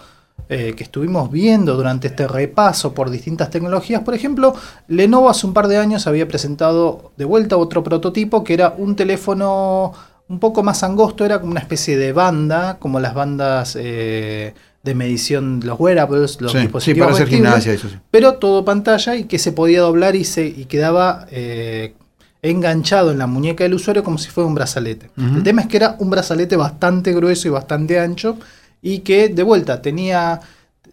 eh, 0.48 0.74
que 0.76 0.84
estuvimos 0.84 1.30
viendo 1.30 1.76
durante 1.76 2.08
este 2.08 2.28
repaso 2.28 2.94
por 2.94 3.10
distintas 3.10 3.50
tecnologías, 3.50 4.02
por 4.02 4.14
ejemplo, 4.14 4.54
Lenovo 4.86 5.28
hace 5.28 5.46
un 5.46 5.54
par 5.54 5.68
de 5.68 5.78
años 5.78 6.06
había 6.06 6.28
presentado 6.28 7.12
de 7.16 7.24
vuelta 7.24 7.56
otro 7.56 7.82
prototipo 7.82 8.44
que 8.44 8.54
era 8.54 8.74
un 8.76 8.96
teléfono 8.96 9.92
un 10.28 10.38
poco 10.38 10.62
más 10.62 10.82
angosto, 10.82 11.24
era 11.24 11.40
como 11.40 11.52
una 11.52 11.60
especie 11.60 11.96
de 11.96 12.12
banda, 12.12 12.76
como 12.78 13.00
las 13.00 13.14
bandas 13.14 13.76
eh, 13.80 14.54
de 14.82 14.94
medición, 14.94 15.60
los 15.64 15.80
wearables, 15.80 16.40
los 16.40 16.52
Sí, 16.52 16.58
sí, 16.58 16.62
dispositivos 16.64 17.06
para 17.06 17.14
hacer 17.14 17.28
gimnasia, 17.28 17.72
eso 17.72 17.88
sí. 17.88 17.96
pero 18.10 18.34
todo 18.34 18.64
pantalla 18.64 19.16
y 19.16 19.24
que 19.24 19.38
se 19.38 19.52
podía 19.52 19.80
doblar 19.80 20.16
y, 20.16 20.24
se, 20.24 20.46
y 20.46 20.66
quedaba 20.66 21.26
eh, 21.30 21.94
enganchado 22.42 23.10
en 23.10 23.18
la 23.18 23.26
muñeca 23.26 23.64
del 23.64 23.74
usuario 23.74 24.04
como 24.04 24.18
si 24.18 24.28
fuera 24.30 24.46
un 24.46 24.54
brazalete. 24.54 25.10
El 25.16 25.42
tema 25.42 25.62
es 25.62 25.66
que 25.66 25.76
era 25.78 25.96
un 25.98 26.08
brazalete 26.10 26.56
bastante 26.56 27.12
grueso 27.12 27.48
y 27.48 27.50
bastante 27.50 27.98
ancho 27.98 28.38
y 28.80 29.00
que 29.00 29.28
de 29.28 29.42
vuelta 29.42 29.82
tenía... 29.82 30.40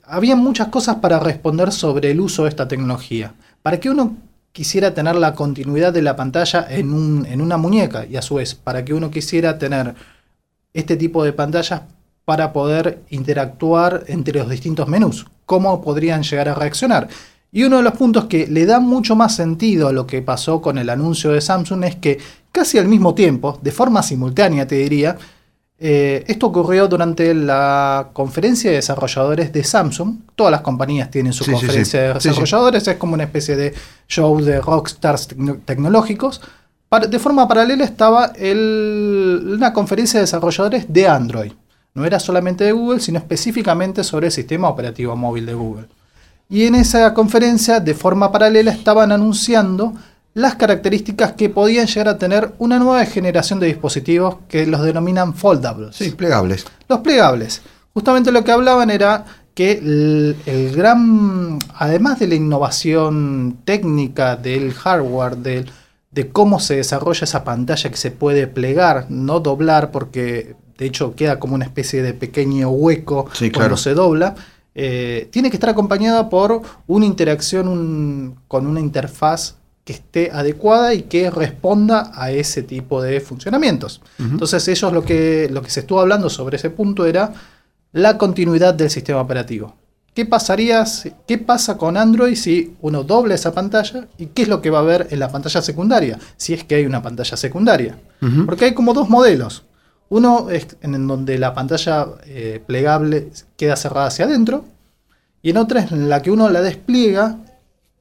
Había 0.08 0.36
muchas 0.36 0.68
cosas 0.70 0.98
para 0.98 1.20
responder 1.20 1.72
sobre 1.72 2.12
el 2.12 2.20
uso 2.20 2.44
de 2.44 2.50
esta 2.50 2.68
tecnología. 2.68 3.34
Para 3.64 3.80
que 3.80 3.90
uno 3.90 4.16
quisiera 4.56 4.94
tener 4.94 5.18
la 5.18 5.36
continuidad 5.36 5.92
de 5.92 6.02
la 6.02 6.16
pantalla 6.16 6.66
en, 6.70 6.94
un- 6.94 7.26
en 7.26 7.42
una 7.42 7.58
muñeca 7.58 8.06
y 8.06 8.16
a 8.16 8.22
su 8.22 8.36
vez 8.36 8.56
para 8.56 8.86
que 8.86 8.94
uno 8.94 9.12
quisiera 9.12 9.58
tener 9.60 9.94
este 10.74 10.96
tipo 10.96 11.26
de 11.26 11.34
pantallas 11.34 11.82
para 12.24 12.54
poder 12.54 13.00
interactuar 13.10 14.06
entre 14.08 14.40
los 14.40 14.50
distintos 14.50 14.88
menús. 14.88 15.26
¿Cómo 15.46 15.82
podrían 15.82 16.24
llegar 16.24 16.48
a 16.48 16.54
reaccionar? 16.56 17.10
Y 17.52 17.64
uno 17.64 17.78
de 17.78 17.84
los 17.84 17.94
puntos 17.98 18.26
que 18.26 18.48
le 18.48 18.66
da 18.66 18.80
mucho 18.80 19.14
más 19.18 19.36
sentido 19.36 19.90
a 19.90 19.92
lo 19.92 20.08
que 20.08 20.22
pasó 20.22 20.62
con 20.62 20.78
el 20.78 20.90
anuncio 20.90 21.32
de 21.34 21.42
Samsung 21.42 21.84
es 21.84 21.98
que 21.98 22.18
casi 22.54 22.78
al 22.78 22.88
mismo 22.88 23.14
tiempo, 23.14 23.60
de 23.62 23.72
forma 23.72 24.02
simultánea 24.04 24.66
te 24.66 24.76
diría, 24.76 25.18
eh, 25.78 26.24
esto 26.28 26.48
ocurrió 26.48 26.88
durante 26.88 27.34
la 27.34 28.10
conferencia 28.14 28.70
de 28.70 28.78
desarrolladores 28.78 29.52
de 29.52 29.64
Samsung. 29.64 30.20
Todas 30.36 30.52
las 30.52 30.62
compañías 30.62 31.12
tienen 31.12 31.34
su 31.34 31.44
Sí, 31.44 31.52
sí, 31.52 31.58
sí. 31.58 31.66
conferencia 31.66 32.02
de 32.02 32.14
desarrolladores, 32.14 32.88
es 32.88 32.96
como 32.98 33.14
una 33.14 33.24
especie 33.24 33.56
de 33.56 33.74
show 34.08 34.40
de 34.42 34.62
rockstars 34.62 35.30
tecno- 35.30 35.60
tecnológicos. 35.66 36.42
De 37.10 37.20
forma 37.20 37.46
paralela 37.48 37.84
estaba 37.84 38.32
el- 38.38 39.56
una 39.58 39.74
conferencia 39.74 40.20
de 40.20 40.26
desarrolladores 40.26 40.86
de 40.88 41.08
Android. 41.08 41.52
No 41.94 42.06
era 42.06 42.20
solamente 42.20 42.64
de 42.64 42.72
Google, 42.72 43.00
sino 43.02 43.18
específicamente 43.20 44.04
sobre 44.04 44.28
el 44.28 44.32
sistema 44.32 44.70
operativo 44.70 45.16
móvil 45.16 45.46
de 45.46 45.54
Google. 45.54 45.86
Y 46.50 46.66
en 46.68 46.76
esa 46.76 47.14
conferencia, 47.14 47.80
de 47.80 47.94
forma 47.96 48.32
paralela, 48.32 48.72
estaban 48.72 49.12
anunciando 49.12 49.94
las 50.36 50.56
características 50.56 51.32
que 51.32 51.50
podían 51.50 51.88
llegar 51.88 52.10
a 52.10 52.18
tener 52.20 52.54
una 52.60 52.78
nueva 52.78 53.04
generación 53.06 53.60
de 53.60 53.68
dispositivos 53.68 54.36
que 54.48 54.68
los 54.68 54.84
denominan 54.84 55.34
foldables. 55.34 55.96
Sí, 55.96 56.12
plegables. 56.12 56.66
Los 56.88 57.00
plegables. 57.00 57.62
Justamente 57.94 58.32
lo 58.32 58.44
que 58.44 58.52
hablaban 58.52 58.90
era 58.92 59.26
que 59.54 59.72
el, 59.72 60.36
el 60.46 60.76
gran, 60.76 61.58
además 61.74 62.20
de 62.20 62.28
la 62.28 62.36
innovación 62.36 63.60
técnica 63.64 64.36
del 64.36 64.74
hardware, 64.74 65.38
del, 65.38 65.72
de 66.12 66.28
cómo 66.30 66.60
se 66.60 66.76
desarrolla 66.76 67.24
esa 67.24 67.46
pantalla 67.46 67.90
que 67.90 67.96
se 67.98 68.12
puede 68.12 68.48
plegar, 68.48 69.06
no 69.10 69.40
doblar, 69.40 69.92
porque 69.92 70.56
de 70.78 70.86
hecho 70.86 71.16
queda 71.16 71.40
como 71.40 71.56
una 71.56 71.64
especie 71.64 72.04
de 72.04 72.14
pequeño 72.14 72.70
hueco 72.70 73.30
Sí, 73.32 73.50
cuando 73.52 73.78
se 73.78 73.94
dobla, 73.94 74.36
eh, 74.76 75.30
tiene 75.32 75.50
que 75.50 75.56
estar 75.56 75.70
acompañada 75.70 76.28
por 76.30 76.62
una 76.88 77.06
interacción 77.06 77.70
un- 77.70 78.36
con 78.50 78.68
una 78.68 78.82
interfaz 78.82 79.56
que 79.86 79.94
esté 79.94 80.32
adecuada 80.34 80.94
y 80.94 81.04
que 81.04 81.30
responda 81.30 82.12
a 82.14 82.32
ese 82.32 82.64
tipo 82.64 83.02
de 83.02 83.22
funcionamientos. 83.22 84.02
Entonces 84.20 84.68
ellos 84.68 84.92
lo 84.92 85.04
que, 85.06 85.48
lo 85.52 85.62
que 85.62 85.70
se 85.70 85.80
estuvo 85.82 86.02
hablando 86.02 86.30
sobre 86.30 86.58
ese 86.58 86.70
punto 86.72 87.06
era 87.06 87.32
la 87.94 88.18
continuidad 88.18 88.74
del 88.74 88.90
sistema 88.90 89.22
operativo. 89.22 89.76
¿Qué 90.16 90.26
pasaría, 90.26 90.86
si- 90.86 91.12
qué 91.28 91.38
pasa 91.38 91.78
con 91.78 91.98
Android 91.98 92.36
si 92.36 92.74
uno 92.82 93.04
dobla 93.04 93.36
esa 93.36 93.54
pantalla 93.54 94.08
y 94.18 94.28
qué 94.28 94.42
es 94.44 94.48
lo 94.48 94.62
que 94.62 94.70
va 94.72 94.80
a 94.80 94.84
ver 94.84 95.08
en 95.12 95.20
la 95.20 95.30
pantalla 95.32 95.62
secundaria? 95.62 96.18
Si 96.36 96.54
es 96.54 96.64
que 96.64 96.76
hay 96.76 96.86
una 96.86 97.02
pantalla 97.02 97.38
secundaria. 97.38 97.98
Porque 98.46 98.66
hay 98.66 98.74
como 98.74 98.94
dos 98.94 99.08
modelos. 99.10 99.64
Uno 100.10 100.50
es 100.50 100.68
en 100.82 101.06
donde 101.08 101.38
la 101.38 101.54
pantalla 101.54 102.08
eh, 102.26 102.62
plegable 102.66 103.30
queda 103.58 103.76
cerrada 103.76 104.08
hacia 104.08 104.26
adentro 104.26 104.66
y 105.44 105.50
en 105.52 105.58
otra 105.58 105.82
es 105.82 105.92
en 105.92 106.10
la 106.10 106.22
que 106.22 106.32
uno 106.32 106.50
la 106.50 106.62
despliega 106.62 107.38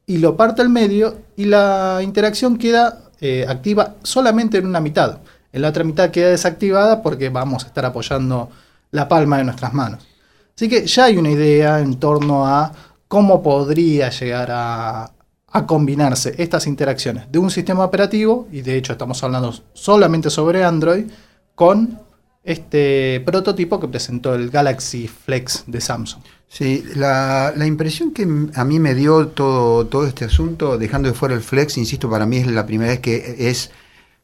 y 0.06 0.18
lo 0.18 0.36
parte 0.36 0.62
al 0.62 0.68
medio 0.68 1.16
y 1.36 1.46
la 1.46 2.00
interacción 2.02 2.56
queda 2.56 3.00
eh, 3.20 3.46
activa 3.48 3.94
solamente 4.02 4.58
en 4.58 4.66
una 4.66 4.80
mitad. 4.80 5.18
En 5.52 5.62
la 5.62 5.68
otra 5.68 5.84
mitad 5.84 6.10
queda 6.10 6.30
desactivada 6.30 7.02
porque 7.02 7.28
vamos 7.28 7.64
a 7.64 7.68
estar 7.68 7.84
apoyando 7.84 8.50
la 8.90 9.08
palma 9.08 9.38
de 9.38 9.44
nuestras 9.44 9.72
manos. 9.72 10.06
Así 10.54 10.68
que 10.68 10.86
ya 10.86 11.04
hay 11.04 11.16
una 11.16 11.30
idea 11.30 11.80
en 11.80 11.98
torno 11.98 12.46
a 12.46 12.72
cómo 13.08 13.42
podría 13.42 14.10
llegar 14.10 14.50
a, 14.50 15.10
a 15.54 15.66
combinarse 15.66 16.34
estas 16.38 16.66
interacciones 16.66 17.30
de 17.30 17.38
un 17.38 17.50
sistema 17.50 17.84
operativo, 17.84 18.48
y 18.50 18.62
de 18.62 18.76
hecho 18.76 18.92
estamos 18.92 19.22
hablando 19.22 19.54
solamente 19.72 20.28
sobre 20.30 20.64
Android, 20.64 21.06
con 21.54 22.00
este 22.42 23.22
prototipo 23.24 23.78
que 23.80 23.88
presentó 23.88 24.34
el 24.34 24.50
Galaxy 24.50 25.08
Flex 25.08 25.64
de 25.66 25.80
Samsung. 25.80 26.22
Sí, 26.48 26.84
la, 26.94 27.52
la 27.56 27.66
impresión 27.66 28.12
que 28.12 28.22
a 28.54 28.64
mí 28.64 28.78
me 28.78 28.94
dio 28.94 29.28
todo, 29.28 29.86
todo 29.86 30.06
este 30.06 30.24
asunto, 30.24 30.78
dejando 30.78 31.08
de 31.08 31.14
fuera 31.14 31.34
el 31.34 31.40
flex, 31.40 31.76
insisto, 31.78 32.08
para 32.08 32.26
mí 32.26 32.36
es 32.36 32.46
la 32.46 32.64
primera 32.64 32.92
vez 32.92 33.00
que 33.00 33.36
es 33.50 33.72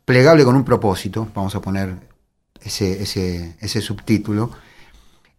plegable 0.05 0.45
con 0.45 0.55
un 0.55 0.65
propósito, 0.65 1.29
vamos 1.35 1.55
a 1.55 1.61
poner 1.61 1.95
ese, 2.62 3.03
ese, 3.03 3.57
ese 3.61 3.81
subtítulo, 3.81 4.50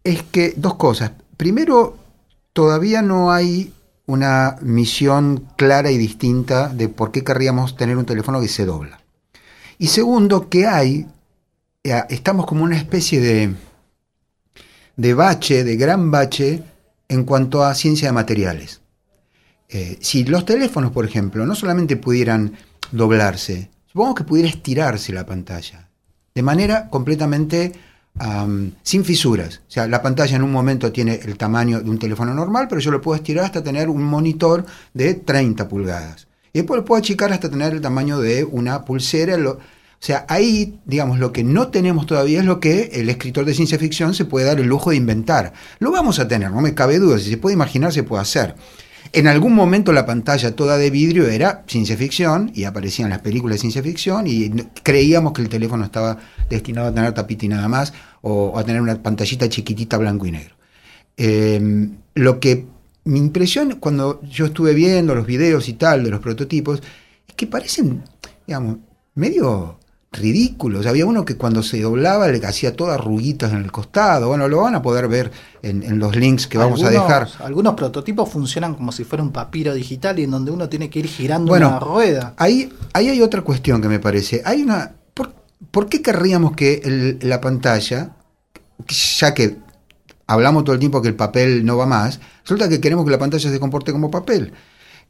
es 0.04 0.24
que 0.24 0.54
dos 0.58 0.76
cosas. 0.76 1.12
Primero, 1.38 1.98
todavía 2.54 3.02
no 3.02 3.32
hay 3.32 3.74
una 4.06 4.58
misión 4.62 5.48
clara 5.56 5.92
y 5.92 5.98
distinta 5.98 6.68
de 6.70 6.90
por 6.90 7.12
qué 7.12 7.24
querríamos 7.24 7.78
tener 7.78 7.98
un 7.98 8.06
teléfono 8.06 8.42
que 8.42 8.48
se 8.48 8.66
dobla. 8.66 9.00
Y 9.78 9.88
segundo, 9.88 10.50
que 10.50 10.68
hay, 10.68 11.08
eh, 11.84 12.04
estamos 12.10 12.46
como 12.46 12.64
una 12.64 12.78
especie 12.78 13.20
de, 13.20 13.56
de 14.96 15.14
bache, 15.14 15.64
de 15.64 15.76
gran 15.78 16.12
bache, 16.12 16.64
en 17.12 17.24
cuanto 17.26 17.64
a 17.64 17.76
ciencia 17.76 18.08
de 18.08 18.14
materiales. 18.14 18.82
Eh, 19.70 19.98
si 20.02 20.24
los 20.24 20.46
teléfonos, 20.46 20.92
por 20.92 21.06
ejemplo, 21.06 21.46
no 21.46 21.56
solamente 21.56 21.98
pudieran 21.98 22.54
doblarse, 22.92 23.70
supongamos 23.88 24.18
que 24.18 24.24
pudiera 24.24 24.50
estirarse 24.50 25.12
la 25.14 25.26
pantalla, 25.26 25.90
de 26.36 26.42
manera 26.42 26.90
completamente 26.90 27.74
am, 28.20 28.72
sin 28.84 29.04
fisuras. 29.04 29.62
O 29.68 29.72
sea, 29.72 29.88
la 29.88 30.02
pantalla 30.02 30.36
en 30.36 30.44
un 30.44 30.52
momento 30.52 30.92
tiene 30.92 31.16
el 31.24 31.38
tamaño 31.38 31.82
de 31.82 31.90
un 31.90 32.00
teléfono 32.00 32.34
normal, 32.34 32.68
pero 32.70 32.80
yo 32.82 32.92
lo 32.92 33.02
puedo 33.02 33.16
estirar 33.18 33.46
hasta 33.46 33.64
tener 33.64 33.90
un 33.90 34.04
monitor 34.04 34.66
de 34.94 35.14
30 35.16 35.68
pulgadas. 35.68 36.28
Y 36.54 36.60
después 36.60 36.80
lo 36.80 36.86
puedo 36.86 37.00
achicar 37.00 37.32
hasta 37.32 37.50
tener 37.50 37.74
el 37.74 37.82
tamaño 37.82 38.20
de 38.20 38.44
una 38.44 38.84
pulsera. 38.86 39.38
lo- 39.38 39.60
o 40.02 40.04
sea, 40.04 40.26
ahí, 40.30 40.80
digamos, 40.86 41.20
lo 41.20 41.32
que 41.32 41.44
no 41.44 41.68
tenemos 41.68 42.08
todavía 42.08 42.40
es 42.40 42.46
lo 42.46 42.60
que 42.60 42.90
el 42.94 43.08
escritor 43.08 43.46
de 43.46 43.54
ciencia 43.54 43.78
ficción 43.78 44.16
se 44.16 44.26
puede 44.26 44.48
dar 44.48 44.60
el 44.60 44.66
lujo 44.66 44.90
de 44.90 44.96
inventar. 44.96 45.54
Lo 45.78 45.92
vamos 45.92 46.18
a 46.18 46.28
tener, 46.28 46.50
no 46.50 46.60
me 46.60 46.74
cabe 46.74 46.98
duda. 46.98 47.20
Si 47.20 47.30
se 47.30 47.38
puede 47.38 47.54
imaginar, 47.54 47.94
se 47.94 48.02
puede 48.02 48.24
hacer. 48.24 48.56
En 49.14 49.28
algún 49.28 49.54
momento 49.54 49.94
la 49.94 50.08
pantalla 50.08 50.56
toda 50.56 50.80
de 50.80 50.90
vidrio 50.90 51.28
era 51.28 51.64
ciencia 51.68 51.96
ficción 51.96 52.52
y 52.56 52.64
aparecían 52.64 53.12
las 53.12 53.20
películas 53.20 53.58
de 53.58 53.60
ciencia 53.60 53.84
ficción 53.84 54.26
y 54.26 54.50
creíamos 54.82 55.34
que 55.34 55.44
el 55.44 55.50
teléfono 55.50 55.86
estaba 55.86 56.18
destinado 56.50 56.88
a 56.88 56.94
tener 56.96 57.14
tapita 57.14 57.46
y 57.46 57.50
nada 57.50 57.68
más 57.68 57.94
o 58.22 58.58
a 58.58 58.64
tener 58.64 58.82
una 58.82 59.04
pantallita 59.04 59.50
chiquitita 59.50 59.98
blanco 59.98 60.26
y 60.26 60.32
negro. 60.32 60.56
Eh, 61.16 61.90
lo 62.16 62.40
que 62.40 62.66
mi 63.04 63.20
impresión 63.20 63.78
cuando 63.80 64.20
yo 64.24 64.48
estuve 64.48 64.74
viendo 64.74 65.14
los 65.14 65.28
videos 65.28 65.70
y 65.70 65.74
tal 65.74 66.04
de 66.04 66.10
los 66.10 66.22
prototipos 66.22 66.82
es 67.28 67.36
que 67.36 67.46
parecen, 67.46 68.04
digamos, 68.48 68.78
medio 69.14 69.78
ridículos. 70.12 70.86
Había 70.86 71.06
uno 71.06 71.24
que 71.24 71.38
cuando 71.38 71.64
se 71.64 71.82
doblaba 71.82 72.28
le 72.28 72.46
hacía 72.46 72.76
todas 72.76 72.96
arruguitas 73.00 73.52
en 73.54 73.60
el 73.60 73.72
costado. 73.72 74.28
Bueno, 74.28 74.48
lo 74.48 74.62
van 74.62 74.76
a 74.76 74.82
poder 74.82 75.08
ver 75.08 75.32
en, 75.62 75.84
en 75.84 76.00
los 76.00 76.16
links 76.16 76.48
que 76.48 76.58
vamos 76.58 76.84
a 76.84 76.90
dejar. 76.90 77.30
Algunos 77.40 77.76
prototipos 77.76 78.30
funcionan 78.30 78.76
como 78.76 78.92
si 78.92 79.04
fuera 79.06 79.24
un 79.24 79.32
papiro 79.32 79.74
digital 79.74 80.20
y 80.20 80.24
en 80.24 80.32
donde 80.32 80.52
uno 80.52 80.68
tiene 80.68 80.90
que 80.90 81.00
ir 81.00 81.08
girando 81.08 81.50
Bueno, 81.50 81.70
una 81.70 81.80
rueda. 81.80 82.34
Ahí, 82.38 82.72
ahí 82.94 83.08
hay 83.10 83.22
otra 83.22 83.42
cuestión 83.42 83.82
que 83.82 83.88
me 83.88 84.00
parece. 84.00 84.42
Hay 84.44 84.62
una. 84.62 84.96
¿Por, 85.14 85.34
por 85.72 85.88
qué 85.88 86.02
querríamos 86.02 86.56
que 86.56 86.82
el- 86.84 87.20
la 87.22 87.40
pantalla, 87.40 88.12
ya 89.18 89.34
que 89.34 89.58
hablamos 90.28 90.66
todo 90.66 90.74
el 90.74 90.80
tiempo 90.80 91.02
que 91.02 91.08
el 91.08 91.16
papel 91.16 91.66
no 91.66 91.78
va 91.78 91.86
más, 91.86 92.20
resulta 92.44 92.68
que 92.68 92.82
queremos 92.82 93.06
que 93.06 93.12
la 93.12 93.20
pantalla 93.20 93.50
se 93.50 93.60
comporte 93.62 93.94
como 93.94 94.12
papel? 94.12 94.52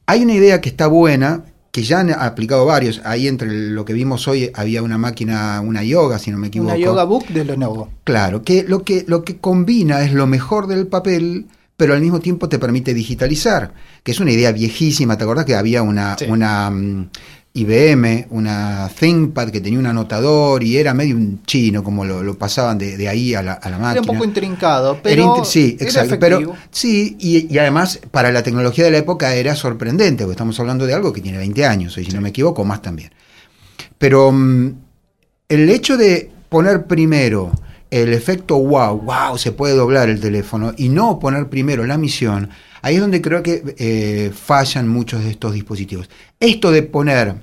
Hay 0.05 0.23
una 0.23 0.33
idea 0.33 0.61
que 0.61 0.69
está 0.69 0.87
buena, 0.87 1.45
que 1.71 1.83
ya 1.83 1.99
han 2.01 2.11
aplicado 2.11 2.65
varios. 2.65 3.01
Ahí 3.05 3.27
entre 3.27 3.47
lo 3.69 3.85
que 3.85 3.93
vimos 3.93 4.27
hoy 4.27 4.51
había 4.53 4.83
una 4.83 4.97
máquina, 4.97 5.61
una 5.61 5.83
yoga, 5.83 6.19
si 6.19 6.31
no 6.31 6.37
me 6.37 6.47
equivoco. 6.47 6.71
Una 6.73 6.77
yoga 6.79 7.03
book 7.05 7.27
de 7.29 7.45
Lenovo. 7.45 7.89
Claro, 8.03 8.43
que 8.43 8.63
lo, 8.63 8.83
que 8.83 9.05
lo 9.07 9.23
que 9.23 9.37
combina 9.37 10.03
es 10.03 10.13
lo 10.13 10.27
mejor 10.27 10.67
del 10.67 10.87
papel, 10.87 11.45
pero 11.77 11.93
al 11.93 12.01
mismo 12.01 12.19
tiempo 12.19 12.49
te 12.49 12.59
permite 12.59 12.93
digitalizar, 12.93 13.73
que 14.03 14.11
es 14.11 14.19
una 14.19 14.31
idea 14.31 14.51
viejísima. 14.51 15.17
¿Te 15.17 15.23
acordás 15.23 15.45
que 15.45 15.55
había 15.55 15.81
una, 15.81 16.17
Sí. 16.17 16.25
una 16.25 16.69
mm, 16.69 17.09
IBM, 17.53 18.27
una 18.29 18.89
ThinkPad 18.97 19.49
que 19.49 19.59
tenía 19.59 19.77
un 19.77 19.85
anotador 19.85 20.63
y 20.63 20.77
era 20.77 20.93
medio 20.93 21.17
un 21.17 21.43
chino, 21.43 21.83
como 21.83 22.05
lo, 22.05 22.23
lo 22.23 22.37
pasaban 22.37 22.77
de, 22.77 22.95
de 22.95 23.09
ahí 23.09 23.35
a 23.35 23.43
la, 23.43 23.53
a 23.53 23.69
la 23.69 23.77
máquina? 23.77 23.91
Era 23.91 24.01
un 24.01 24.07
poco 24.07 24.23
intrincado, 24.23 24.99
pero 25.03 25.43
sí, 25.43 25.75
era 25.77 25.85
exacto. 25.85 26.15
efectivo. 26.15 26.51
Pero 26.53 26.55
sí, 26.71 27.17
y, 27.19 27.53
y 27.53 27.57
además 27.57 27.99
para 28.11 28.31
la 28.31 28.41
tecnología 28.41 28.85
de 28.85 28.91
la 28.91 28.99
época 28.99 29.35
era 29.35 29.55
sorprendente, 29.55 30.23
porque 30.23 30.33
estamos 30.33 30.57
hablando 30.61 30.85
de 30.85 30.93
algo 30.93 31.11
que 31.11 31.19
tiene 31.19 31.37
20 31.39 31.65
años, 31.65 31.97
y 31.97 32.05
si 32.05 32.11
no 32.13 32.21
me 32.21 32.29
equivoco, 32.29 32.63
más 32.63 32.81
también. 32.81 33.11
Pero 33.97 34.31
mm, 34.31 34.73
el 35.49 35.69
hecho 35.69 35.97
de 35.97 36.31
poner 36.47 36.85
primero 36.85 37.51
el 37.91 38.13
efecto 38.13 38.57
wow, 38.57 38.99
wow, 39.01 39.37
se 39.37 39.51
puede 39.51 39.75
doblar 39.75 40.09
el 40.09 40.19
teléfono, 40.19 40.73
y 40.77 40.89
no 40.89 41.19
poner 41.19 41.49
primero 41.49 41.85
la 41.85 41.97
misión, 41.97 42.49
ahí 42.81 42.95
es 42.95 43.01
donde 43.01 43.21
creo 43.21 43.43
que 43.43 43.75
eh, 43.77 44.31
fallan 44.33 44.87
muchos 44.87 45.23
de 45.23 45.31
estos 45.31 45.53
dispositivos. 45.53 46.09
Esto 46.39 46.71
de 46.71 46.83
poner 46.83 47.35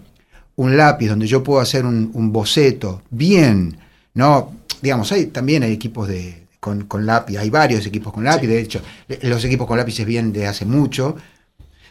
un 0.56 0.76
lápiz 0.76 1.08
donde 1.08 1.26
yo 1.26 1.44
puedo 1.44 1.60
hacer 1.60 1.84
un, 1.84 2.10
un 2.14 2.32
boceto 2.32 3.02
bien, 3.10 3.78
¿no? 4.14 4.52
Digamos, 4.82 5.12
hay, 5.12 5.26
también 5.26 5.62
hay 5.62 5.72
equipos 5.72 6.08
de, 6.08 6.46
con, 6.58 6.86
con 6.86 7.04
lápiz, 7.04 7.36
hay 7.36 7.50
varios 7.50 7.86
equipos 7.86 8.12
con 8.12 8.24
lápiz, 8.24 8.48
de 8.48 8.60
hecho, 8.60 8.80
los 9.22 9.44
equipos 9.44 9.66
con 9.66 9.76
lápices 9.76 10.06
vienen 10.06 10.32
de 10.32 10.46
hace 10.46 10.64
mucho, 10.64 11.14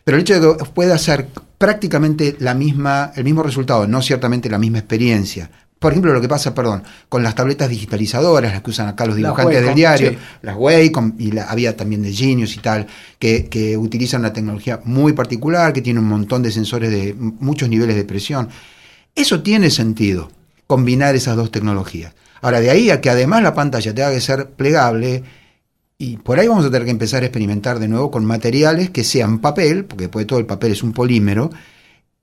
pero 0.04 0.18
el 0.18 0.22
hecho 0.22 0.40
de 0.40 0.58
que 0.58 0.66
pueda 0.66 0.96
hacer 0.96 1.28
prácticamente 1.58 2.36
la 2.40 2.54
misma, 2.54 3.12
el 3.16 3.24
mismo 3.24 3.44
resultado, 3.44 3.88
no 3.88 4.02
ciertamente 4.02 4.50
la 4.50 4.58
misma 4.58 4.80
experiencia. 4.80 5.52
Por 5.80 5.92
ejemplo, 5.92 6.12
lo 6.12 6.22
que 6.22 6.28
pasa, 6.28 6.56
perdón, 6.56 6.84
con 7.08 7.22
las 7.22 7.36
tabletas 7.36 7.70
digitalizadoras, 7.70 8.52
las 8.52 8.64
que 8.64 8.72
usan 8.72 8.88
acá 8.88 9.06
los 9.06 9.16
dibujantes 9.16 9.64
del 9.64 9.76
diario, 9.76 10.10
sí. 10.12 10.18
las 10.42 10.56
Wacom, 10.58 11.14
y 11.20 11.32
la, 11.32 11.44
había 11.44 11.78
también 11.78 12.02
de 12.02 12.12
Genius 12.12 12.56
y 12.56 12.60
tal, 12.60 12.88
que, 13.20 13.46
que 13.46 13.78
utilizan 13.78 14.22
una 14.22 14.34
tecnología 14.34 14.80
muy 14.86 15.14
particular, 15.14 15.74
que 15.74 15.84
tiene 15.84 16.00
un 16.00 16.08
montón 16.08 16.42
de 16.42 16.52
sensores 16.52 16.90
de 16.90 17.14
muchos 17.14 17.70
niveles 17.70 17.96
de 17.96 18.06
presión. 18.06 18.50
Eso 19.14 19.44
tiene 19.44 19.70
sentido, 19.70 20.32
combinar 20.66 21.16
esas 21.16 21.36
dos 21.36 21.52
tecnologías. 21.52 22.14
Ahora, 22.42 22.60
de 22.60 22.72
ahí 22.72 22.90
a 22.90 23.00
que 23.00 23.10
además 23.12 23.44
la 23.44 23.54
pantalla 23.54 23.94
tenga 23.94 24.12
que 24.12 24.22
ser 24.22 24.50
plegable, 24.50 25.24
y 26.00 26.18
por 26.18 26.40
ahí 26.40 26.48
vamos 26.48 26.66
a 26.66 26.72
tener 26.72 26.86
que 26.86 26.92
empezar 26.92 27.22
a 27.22 27.28
experimentar 27.28 27.80
de 27.80 27.88
nuevo 27.88 28.10
con 28.10 28.26
materiales 28.26 28.90
que 28.90 29.04
sean 29.04 29.40
papel, 29.40 29.86
porque 29.86 30.06
después 30.06 30.24
de 30.24 30.28
todo 30.28 30.40
el 30.40 30.46
papel 30.46 30.72
es 30.72 30.82
un 30.82 30.94
polímero, 30.94 31.52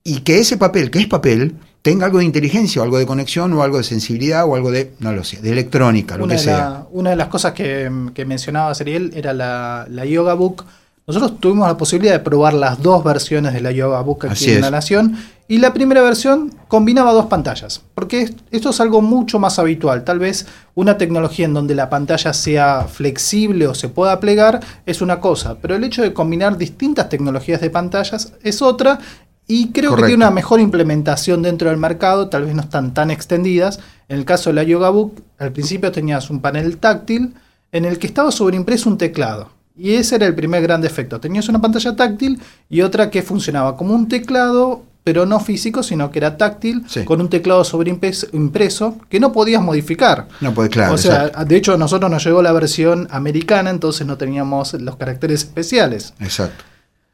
y 0.03 0.21
que 0.21 0.39
ese 0.39 0.57
papel, 0.57 0.91
que 0.91 0.99
es 0.99 1.07
papel, 1.07 1.55
tenga 1.85 2.07
algo 2.07 2.19
de 2.19 2.25
inteligencia 2.25 2.81
o 2.81 2.85
algo 2.85 2.97
de 2.99 3.05
conexión 3.05 3.53
o 3.53 3.63
algo 3.63 3.77
de 3.77 3.85
sensibilidad 3.85 4.47
o 4.49 4.55
algo 4.55 4.71
de, 4.71 4.93
no 5.01 5.13
lo 5.13 5.23
sé, 5.23 5.43
de 5.43 5.53
electrónica, 5.53 6.17
lo 6.17 6.25
Una 6.25 6.35
que 6.37 6.41
sea. 6.41 6.57
la- 6.59 6.87
una 6.93 7.11
de 7.11 7.17
las 7.17 7.29
cosas 7.29 7.53
que, 7.53 7.91
que 8.15 8.25
mencionaba 8.25 8.75
Seriel 8.75 9.13
era 9.15 9.35
la, 9.35 9.87
la 9.91 10.07
Yoga 10.07 10.33
Book. 10.33 10.65
Nosotros 11.07 11.39
tuvimos 11.39 11.69
la 11.69 11.77
posibilidad 11.77 12.15
de 12.15 12.21
probar 12.21 12.55
las 12.55 12.83
dos 12.83 13.05
versiones 13.05 13.53
de 13.53 13.61
la 13.61 13.71
Yoga 13.71 14.01
Book 14.01 14.25
aquí 14.25 14.33
Así 14.33 14.51
en 14.53 14.57
es. 14.57 14.61
la 14.63 14.71
Nación. 14.71 15.15
Y 15.47 15.59
la 15.59 15.75
primera 15.75 16.01
versión 16.01 16.55
combinaba 16.69 17.13
dos 17.13 17.27
pantallas. 17.27 17.83
Porque 17.95 18.23
es- 18.23 18.33
esto 18.51 18.71
es 18.71 18.81
algo 18.81 19.03
mucho 19.03 19.39
más 19.39 19.59
habitual. 19.59 20.05
Tal 20.05 20.19
vez 20.19 20.47
una 20.75 20.97
tecnología 20.97 21.45
en 21.45 21.53
donde 21.53 21.75
la 21.75 21.91
pantalla 21.91 22.33
sea 22.33 22.87
flexible 22.91 23.67
o 23.67 23.75
se 23.75 23.91
pueda 23.91 24.19
plegar 24.21 24.61
es 24.87 25.03
una 25.03 25.21
cosa. 25.21 25.59
Pero 25.61 25.75
el 25.77 25.85
hecho 25.85 26.01
de 26.01 26.15
combinar 26.15 26.57
distintas 26.57 27.11
tecnologías 27.11 27.61
de 27.61 27.69
pantallas 27.69 28.33
es 28.43 28.63
otra. 28.63 28.99
Y 29.47 29.69
creo 29.73 29.91
Correcto. 29.91 30.07
que 30.07 30.11
tiene 30.13 30.25
una 30.25 30.31
mejor 30.35 30.61
implementación 30.61 31.43
dentro 31.43 31.69
del 31.69 31.79
mercado, 31.79 32.29
tal 32.29 32.45
vez 32.45 32.55
no 32.55 32.63
están 32.63 32.95
tan 32.95 33.11
extendidas. 33.11 33.79
En 34.09 34.19
el 34.19 34.25
caso 34.25 34.51
de 34.51 34.55
la 34.55 34.63
Yoga 34.63 34.91
Book, 34.91 35.23
al 35.39 35.53
principio 35.53 35.93
tenías 35.93 36.31
un 36.31 36.41
panel 36.41 36.79
táctil 36.79 37.35
en 37.73 37.85
el 37.85 37.99
que 37.99 38.07
estaba 38.07 38.31
sobreimpreso 38.31 38.89
un 38.89 38.99
teclado. 38.99 39.51
Y 39.77 39.95
ese 39.95 40.17
era 40.17 40.27
el 40.27 40.35
primer 40.35 40.63
gran 40.63 40.81
defecto. 40.81 41.19
Tenías 41.21 41.49
una 41.49 41.61
pantalla 41.61 41.97
táctil 41.97 42.41
y 42.71 42.81
otra 42.83 43.11
que 43.11 43.23
funcionaba 43.23 43.77
como 43.77 43.93
un 43.95 44.09
teclado, 44.09 44.83
pero 45.03 45.27
no 45.27 45.41
físico, 45.41 45.83
sino 45.83 46.11
que 46.11 46.21
era 46.21 46.37
táctil, 46.39 46.85
Sí. 46.87 47.05
con 47.05 47.21
un 47.21 47.29
teclado 47.29 47.65
sobreimpreso 47.65 48.29
impreso 48.33 48.97
que 49.11 49.19
no 49.21 49.33
podías 49.33 49.61
modificar. 49.63 50.29
No 50.41 50.55
puede, 50.55 50.69
claro. 50.71 50.95
o 50.95 50.99
sea, 50.99 51.27
exacto. 51.27 51.45
de 51.45 51.57
hecho 51.57 51.75
a 51.75 51.77
nosotros 51.77 52.11
nos 52.11 52.25
llegó 52.25 52.41
la 52.41 52.53
versión 52.53 53.09
americana, 53.11 53.69
entonces 53.71 54.07
no 54.07 54.17
teníamos 54.17 54.73
los 54.75 54.97
caracteres 54.97 55.41
especiales. 55.41 56.15
Exacto. 56.21 56.65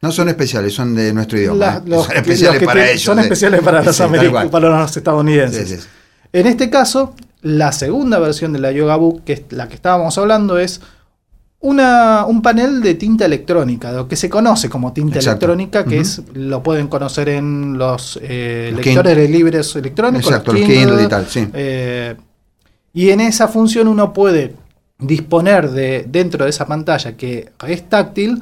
No 0.01 0.11
son 0.11 0.29
especiales, 0.29 0.73
son 0.73 0.95
de 0.95 1.13
nuestro 1.13 1.37
idioma. 1.37 1.57
La- 1.65 1.77
¿eh? 1.77 1.81
los 1.85 2.03
son 2.05 2.11
que- 2.13 2.17
especiales 2.19 2.53
los 2.55 2.59
que 2.59 2.65
para 2.65 2.83
te- 2.85 2.91
ellos. 2.91 3.01
Son 3.03 3.19
especiales 3.19 3.61
para 3.61 3.81
los, 3.83 3.95
Sí, 3.95 4.03
para 4.51 4.69
los 4.81 4.97
estadounidenses. 4.97 5.69
Sí, 5.69 5.77
sí. 5.77 5.87
En 6.33 6.47
este 6.47 6.69
caso, 6.69 7.13
la 7.41 7.71
segunda 7.71 8.17
versión 8.19 8.53
de 8.53 8.59
la 8.59 8.71
Yoga 8.71 8.95
Book, 8.95 9.23
que 9.23 9.33
es 9.33 9.41
la 9.51 9.67
que 9.67 9.75
estábamos 9.75 10.17
hablando, 10.17 10.57
es 10.57 10.81
una, 11.59 12.25
un 12.25 12.41
panel 12.41 12.81
de 12.81 12.95
tinta 12.95 13.25
electrónica, 13.25 13.91
lo 13.91 14.07
que 14.07 14.15
se 14.15 14.29
conoce 14.29 14.67
como 14.69 14.93
tinta 14.93 15.17
Exacto. 15.19 15.45
electrónica, 15.45 15.85
que 15.85 15.99
es 15.99 16.21
lo 16.33 16.63
pueden 16.63 16.87
conocer 16.87 17.29
en 17.29 17.77
los 17.77 18.17
eh, 18.23 18.71
Los 18.73 18.83
lectores 18.83 19.15
de 19.15 19.27
libros 19.27 19.75
electrónicos. 19.75 20.25
Exacto, 20.27 20.53
los 20.53 20.61
Kindle 20.63 21.03
y 21.03 21.07
tal, 21.07 21.27
sí. 21.27 21.47
eh, 21.53 22.15
y 22.93 23.11
en 23.11 23.21
esa 23.21 23.47
función 23.47 23.87
uno 23.87 24.11
puede 24.13 24.55
disponer 24.97 25.69
de 25.69 26.05
dentro 26.09 26.45
de 26.45 26.49
esa 26.49 26.65
pantalla 26.65 27.15
que 27.15 27.51
es 27.67 27.87
táctil 27.89 28.41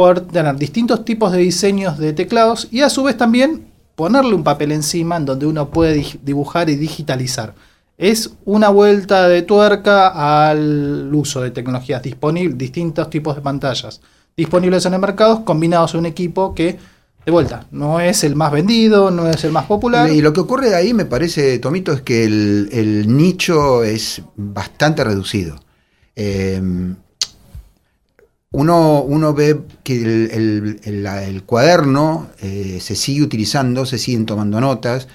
por 0.00 0.22
tener 0.22 0.56
distintos 0.56 1.04
tipos 1.04 1.30
de 1.30 1.36
diseños 1.40 1.98
de 1.98 2.14
teclados 2.14 2.68
y 2.70 2.80
a 2.80 2.88
su 2.88 3.02
vez 3.02 3.18
también 3.18 3.66
ponerle 3.96 4.34
un 4.34 4.42
papel 4.42 4.72
encima 4.72 5.18
en 5.18 5.26
donde 5.26 5.44
uno 5.44 5.68
puede 5.68 5.92
di- 5.92 6.20
dibujar 6.24 6.70
y 6.70 6.76
digitalizar. 6.76 7.52
Es 7.98 8.30
una 8.46 8.70
vuelta 8.70 9.28
de 9.28 9.42
tuerca 9.42 10.48
al 10.48 11.10
uso 11.12 11.42
de 11.42 11.50
tecnologías 11.50 12.02
disponibles, 12.02 12.56
distintos 12.56 13.10
tipos 13.10 13.36
de 13.36 13.42
pantallas 13.42 14.00
disponibles 14.34 14.86
en 14.86 14.94
el 14.94 15.00
mercado, 15.00 15.44
combinados 15.44 15.92
en 15.92 16.00
un 16.00 16.06
equipo 16.06 16.54
que, 16.54 16.78
de 17.26 17.30
vuelta, 17.30 17.66
no 17.70 18.00
es 18.00 18.24
el 18.24 18.36
más 18.36 18.52
vendido, 18.52 19.10
no 19.10 19.28
es 19.28 19.44
el 19.44 19.52
más 19.52 19.66
popular. 19.66 20.10
Y 20.10 20.22
lo 20.22 20.32
que 20.32 20.40
ocurre 20.40 20.74
ahí, 20.74 20.94
me 20.94 21.04
parece, 21.04 21.58
Tomito, 21.58 21.92
es 21.92 22.00
que 22.00 22.24
el, 22.24 22.70
el 22.72 23.14
nicho 23.14 23.84
es 23.84 24.22
bastante 24.34 25.04
reducido. 25.04 25.56
Eh, 26.16 26.58
uno, 28.52 29.02
uno 29.02 29.32
ve 29.34 29.60
que 29.84 29.96
el, 30.02 30.80
el- 30.84 31.42
cuaderno 31.44 32.28
eh, 32.40 32.78
se 32.80 32.96
sigue 32.96 33.22
utilizando, 33.22 33.86
se 33.86 33.98
siguen 33.98 34.26
tomando 34.26 34.60
notas, 34.60 35.08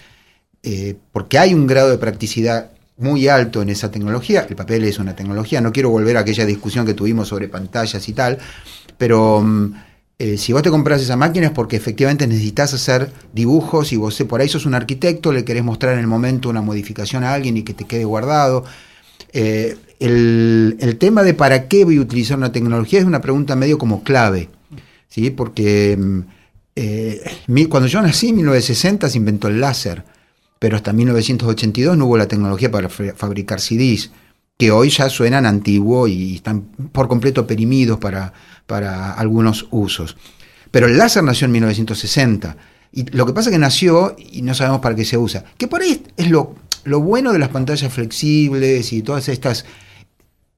eh, 0.63 0.95
porque 1.11 1.39
hay 1.39 1.53
un 1.53 1.67
grado 1.67 1.89
de 1.89 1.97
practicidad 1.97 2.71
muy 2.97 3.27
alto 3.27 3.61
en 3.61 3.69
esa 3.69 3.91
tecnología. 3.91 4.45
El 4.49 4.55
papel 4.55 4.83
es 4.85 4.99
una 4.99 5.15
tecnología, 5.15 5.61
no 5.61 5.71
quiero 5.73 5.89
volver 5.89 6.17
a 6.17 6.21
aquella 6.21 6.45
discusión 6.45 6.85
que 6.85 6.93
tuvimos 6.93 7.27
sobre 7.29 7.49
pantallas 7.49 8.07
y 8.09 8.13
tal, 8.13 8.39
pero 8.97 9.41
mm, 9.41 9.73
eh, 10.19 10.37
si 10.37 10.53
vos 10.53 10.63
te 10.63 10.69
compras 10.71 11.01
esa 11.01 11.17
máquina 11.17 11.47
es 11.47 11.51
porque 11.53 11.75
efectivamente 11.75 12.27
necesitas 12.27 12.73
hacer 12.73 13.11
dibujos 13.33 13.91
y 13.93 13.97
vos 13.97 14.21
por 14.29 14.41
ahí 14.41 14.49
sos 14.49 14.65
un 14.65 14.75
arquitecto, 14.75 15.31
le 15.33 15.43
querés 15.45 15.63
mostrar 15.63 15.93
en 15.93 15.99
el 15.99 16.07
momento 16.07 16.49
una 16.49 16.61
modificación 16.61 17.23
a 17.23 17.33
alguien 17.33 17.57
y 17.57 17.63
que 17.63 17.73
te 17.73 17.85
quede 17.85 18.05
guardado. 18.05 18.63
Eh, 19.33 19.75
el, 19.99 20.97
tema 20.99 21.23
de 21.23 21.33
para 21.33 21.67
qué 21.67 21.85
voy 21.85 21.97
a 21.97 22.01
utilizar 22.01 22.37
una 22.37 22.51
tecnología 22.51 22.99
es 22.99 23.05
una 23.05 23.21
pregunta 23.21 23.55
medio 23.55 23.77
como 23.77 24.03
clave, 24.03 24.49
¿sí? 25.07 25.29
porque 25.29 25.97
mm, 25.97 26.19
eh, 26.75 27.21
cuando 27.69 27.87
yo 27.87 28.01
nací 28.01 28.29
en 28.29 28.35
1960 28.37 29.09
se 29.09 29.17
inventó 29.17 29.47
el 29.47 29.59
láser, 29.59 30.03
pero 30.59 30.75
hasta 30.75 30.93
1982 30.93 31.97
no 31.97 32.05
hubo 32.05 32.17
la 32.17 32.27
tecnología 32.27 32.71
para 32.71 32.89
fa- 32.89 33.13
fabricar 33.15 33.59
CDs, 33.59 34.11
que 34.57 34.71
hoy 34.71 34.89
ya 34.89 35.09
suenan 35.09 35.45
antiguo 35.45 36.07
y 36.07 36.35
están 36.35 36.61
por 36.91 37.07
completo 37.09 37.45
perimidos 37.45 37.97
para, 37.99 38.31
para 38.65 39.13
algunos 39.13 39.67
usos. 39.71 40.15
Pero 40.71 40.87
el 40.87 40.97
láser 40.97 41.23
nació 41.23 41.45
en 41.45 41.51
1960. 41.53 42.55
Y 42.93 43.03
lo 43.11 43.25
que 43.25 43.33
pasa 43.33 43.49
es 43.49 43.53
que 43.53 43.59
nació 43.59 44.15
y 44.17 44.41
no 44.41 44.53
sabemos 44.53 44.79
para 44.79 44.95
qué 44.95 45.03
se 45.03 45.17
usa. 45.17 45.43
Que 45.57 45.67
por 45.67 45.81
ahí 45.81 46.01
es 46.15 46.29
lo, 46.29 46.55
lo 46.85 47.01
bueno 47.01 47.33
de 47.33 47.39
las 47.39 47.49
pantallas 47.49 47.91
flexibles 47.93 48.93
y 48.93 49.01
todas 49.01 49.27
estas, 49.27 49.65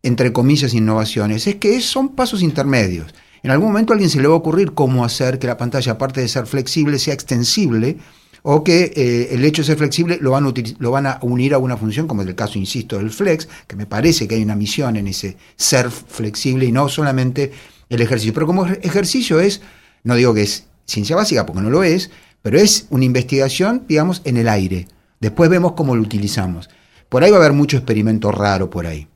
entre 0.04 0.32
comillas, 0.32 0.74
innovaciones, 0.74 1.48
es 1.48 1.56
que 1.56 1.82
son 1.82 2.10
pasos 2.16 2.42
intermedios. 2.42 3.14
En 3.44 3.52
algún 3.52 3.70
momento 3.70 3.94
a 3.94 3.96
alguien 3.96 4.10
se 4.10 4.22
le 4.22 4.28
va 4.28 4.34
a 4.34 4.38
ocurrir 4.38 4.74
cómo 4.74 5.04
hacer 5.06 5.40
que 5.40 5.48
la 5.48 5.58
pantalla, 5.58 5.94
aparte 5.94 6.22
de 6.22 6.28
ser 6.28 6.46
flexible, 6.48 7.00
sea 7.00 7.14
extensible 7.14 7.98
o 8.44 8.64
que 8.64 8.92
eh, 8.96 9.30
el 9.32 9.44
hecho 9.46 9.62
de 9.62 9.66
ser 9.68 9.78
flexible 9.78 10.18
lo 10.22 10.32
van, 10.32 10.46
a 10.46 10.54
lo 10.80 10.92
van 10.92 11.06
a 11.06 11.20
unir 11.22 11.54
a 11.54 11.58
una 11.58 11.76
función, 11.78 12.08
como 12.08 12.22
es 12.22 12.28
el 12.28 12.36
caso, 12.36 12.58
insisto, 12.60 12.98
del 12.98 13.10
flex, 13.10 13.48
que 13.68 13.76
me 13.76 13.86
parece 13.86 14.28
que 14.28 14.36
hay 14.36 14.44
una 14.44 14.56
misión 14.56 14.96
en 14.96 15.08
ese 15.08 15.38
ser 15.56 15.90
flexible 15.92 16.66
y 16.66 16.72
no 16.72 16.88
solamente 16.90 17.52
el 17.90 18.02
ejercicio. 18.02 18.34
Pero 18.34 18.48
como 18.48 18.66
ej- 18.66 18.80
ejercicio 18.84 19.40
es, 19.40 19.62
no 20.04 20.16
digo 20.16 20.34
que 20.34 20.44
es 20.44 20.66
ciencia 20.86 21.16
básica, 21.16 21.46
porque 21.46 21.62
no 21.62 21.70
lo 21.70 21.84
es, 21.84 22.10
pero 22.42 22.60
es 22.60 22.86
una 22.90 23.06
investigación, 23.06 23.84
digamos, 23.88 24.22
en 24.24 24.38
el 24.38 24.48
aire. 24.48 24.88
Después 25.20 25.50
vemos 25.50 25.74
cómo 25.74 25.96
lo 25.96 26.02
utilizamos. 26.02 26.70
Por 27.10 27.24
ahí 27.24 27.32
va 27.32 27.38
a 27.38 27.40
haber 27.40 27.54
mucho 27.54 27.78
experimento 27.78 28.32
raro 28.32 28.70
por 28.70 28.86
ahí. 28.86 29.08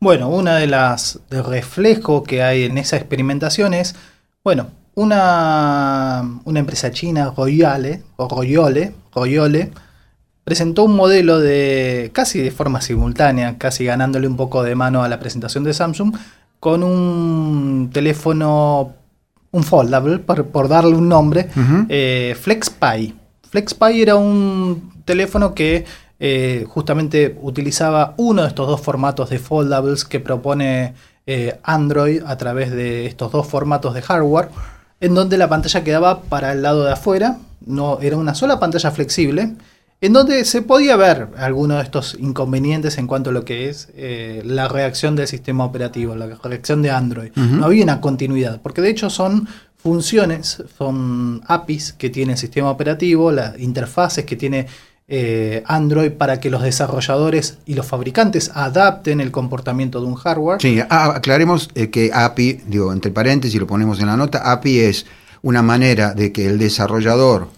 Bueno, 0.00 0.28
una 0.28 0.56
de 0.56 0.66
las 0.66 1.20
de 1.30 1.42
reflejo 1.42 2.22
que 2.22 2.42
hay 2.42 2.64
en 2.64 2.78
esa 2.78 2.96
experimentación 2.96 3.74
es, 3.74 3.94
bueno, 4.44 4.68
una, 4.94 6.40
una 6.44 6.60
empresa 6.60 6.90
china, 6.90 7.32
Royale, 7.36 8.02
o 8.16 8.28
Royole, 8.28 8.94
Royole, 9.14 9.70
presentó 10.44 10.84
un 10.84 10.96
modelo 10.96 11.38
de 11.38 12.10
casi 12.12 12.40
de 12.40 12.50
forma 12.50 12.80
simultánea, 12.80 13.58
casi 13.58 13.84
ganándole 13.84 14.28
un 14.28 14.36
poco 14.36 14.62
de 14.62 14.74
mano 14.74 15.02
a 15.02 15.08
la 15.08 15.18
presentación 15.18 15.64
de 15.64 15.74
Samsung, 15.74 16.14
con 16.60 16.82
un 16.82 17.90
teléfono, 17.92 18.94
un 19.50 19.62
foldable, 19.64 20.18
por, 20.18 20.46
por 20.46 20.68
darle 20.68 20.94
un 20.94 21.08
nombre, 21.08 21.48
eh, 21.88 22.36
FlexPy. 22.40 23.14
FlexPy 23.50 24.02
era 24.02 24.16
un 24.16 24.95
teléfono 25.06 25.54
que 25.54 25.86
eh, 26.20 26.66
justamente 26.68 27.38
utilizaba 27.40 28.14
uno 28.18 28.42
de 28.42 28.48
estos 28.48 28.68
dos 28.68 28.80
formatos 28.80 29.30
de 29.30 29.38
foldables 29.38 30.04
que 30.04 30.20
propone 30.20 30.94
eh, 31.26 31.58
Android 31.62 32.22
a 32.26 32.36
través 32.36 32.70
de 32.70 33.06
estos 33.06 33.32
dos 33.32 33.46
formatos 33.46 33.94
de 33.94 34.02
hardware, 34.02 34.50
en 35.00 35.14
donde 35.14 35.38
la 35.38 35.48
pantalla 35.48 35.82
quedaba 35.82 36.22
para 36.22 36.52
el 36.52 36.62
lado 36.62 36.84
de 36.84 36.92
afuera, 36.92 37.38
no 37.64 37.98
era 38.00 38.16
una 38.16 38.34
sola 38.34 38.60
pantalla 38.60 38.90
flexible, 38.90 39.54
en 40.00 40.12
donde 40.12 40.44
se 40.44 40.62
podía 40.62 40.96
ver 40.96 41.28
algunos 41.38 41.78
de 41.78 41.84
estos 41.84 42.16
inconvenientes 42.20 42.98
en 42.98 43.06
cuanto 43.06 43.30
a 43.30 43.32
lo 43.32 43.44
que 43.44 43.68
es 43.68 43.88
eh, 43.96 44.42
la 44.44 44.68
reacción 44.68 45.16
del 45.16 45.26
sistema 45.26 45.64
operativo, 45.64 46.14
la 46.14 46.26
reacción 46.26 46.82
de 46.82 46.90
Android. 46.90 47.32
No 47.34 47.64
había 47.64 47.82
una 47.82 48.00
continuidad, 48.00 48.60
porque 48.60 48.82
de 48.82 48.90
hecho 48.90 49.08
son 49.08 49.48
funciones, 49.76 50.62
son 50.76 51.42
APIs 51.46 51.92
que 51.92 52.10
tiene 52.10 52.32
el 52.32 52.38
sistema 52.38 52.70
operativo, 52.70 53.32
las 53.32 53.58
interfaces 53.58 54.24
que 54.24 54.36
tiene 54.36 54.66
eh, 55.08 55.62
Android 55.66 56.12
para 56.12 56.40
que 56.40 56.50
los 56.50 56.62
desarrolladores 56.62 57.58
y 57.64 57.74
los 57.74 57.86
fabricantes 57.86 58.50
adapten 58.54 59.20
el 59.20 59.30
comportamiento 59.30 60.00
de 60.00 60.06
un 60.06 60.14
hardware. 60.16 60.60
Sí, 60.60 60.80
aclaremos 60.88 61.70
eh, 61.74 61.90
que 61.90 62.10
API, 62.12 62.60
digo, 62.66 62.92
entre 62.92 63.12
paréntesis, 63.12 63.60
lo 63.60 63.66
ponemos 63.66 64.00
en 64.00 64.06
la 64.06 64.16
nota, 64.16 64.50
API 64.50 64.80
es 64.80 65.06
una 65.42 65.62
manera 65.62 66.12
de 66.14 66.32
que 66.32 66.46
el 66.46 66.58
desarrollador 66.58 67.48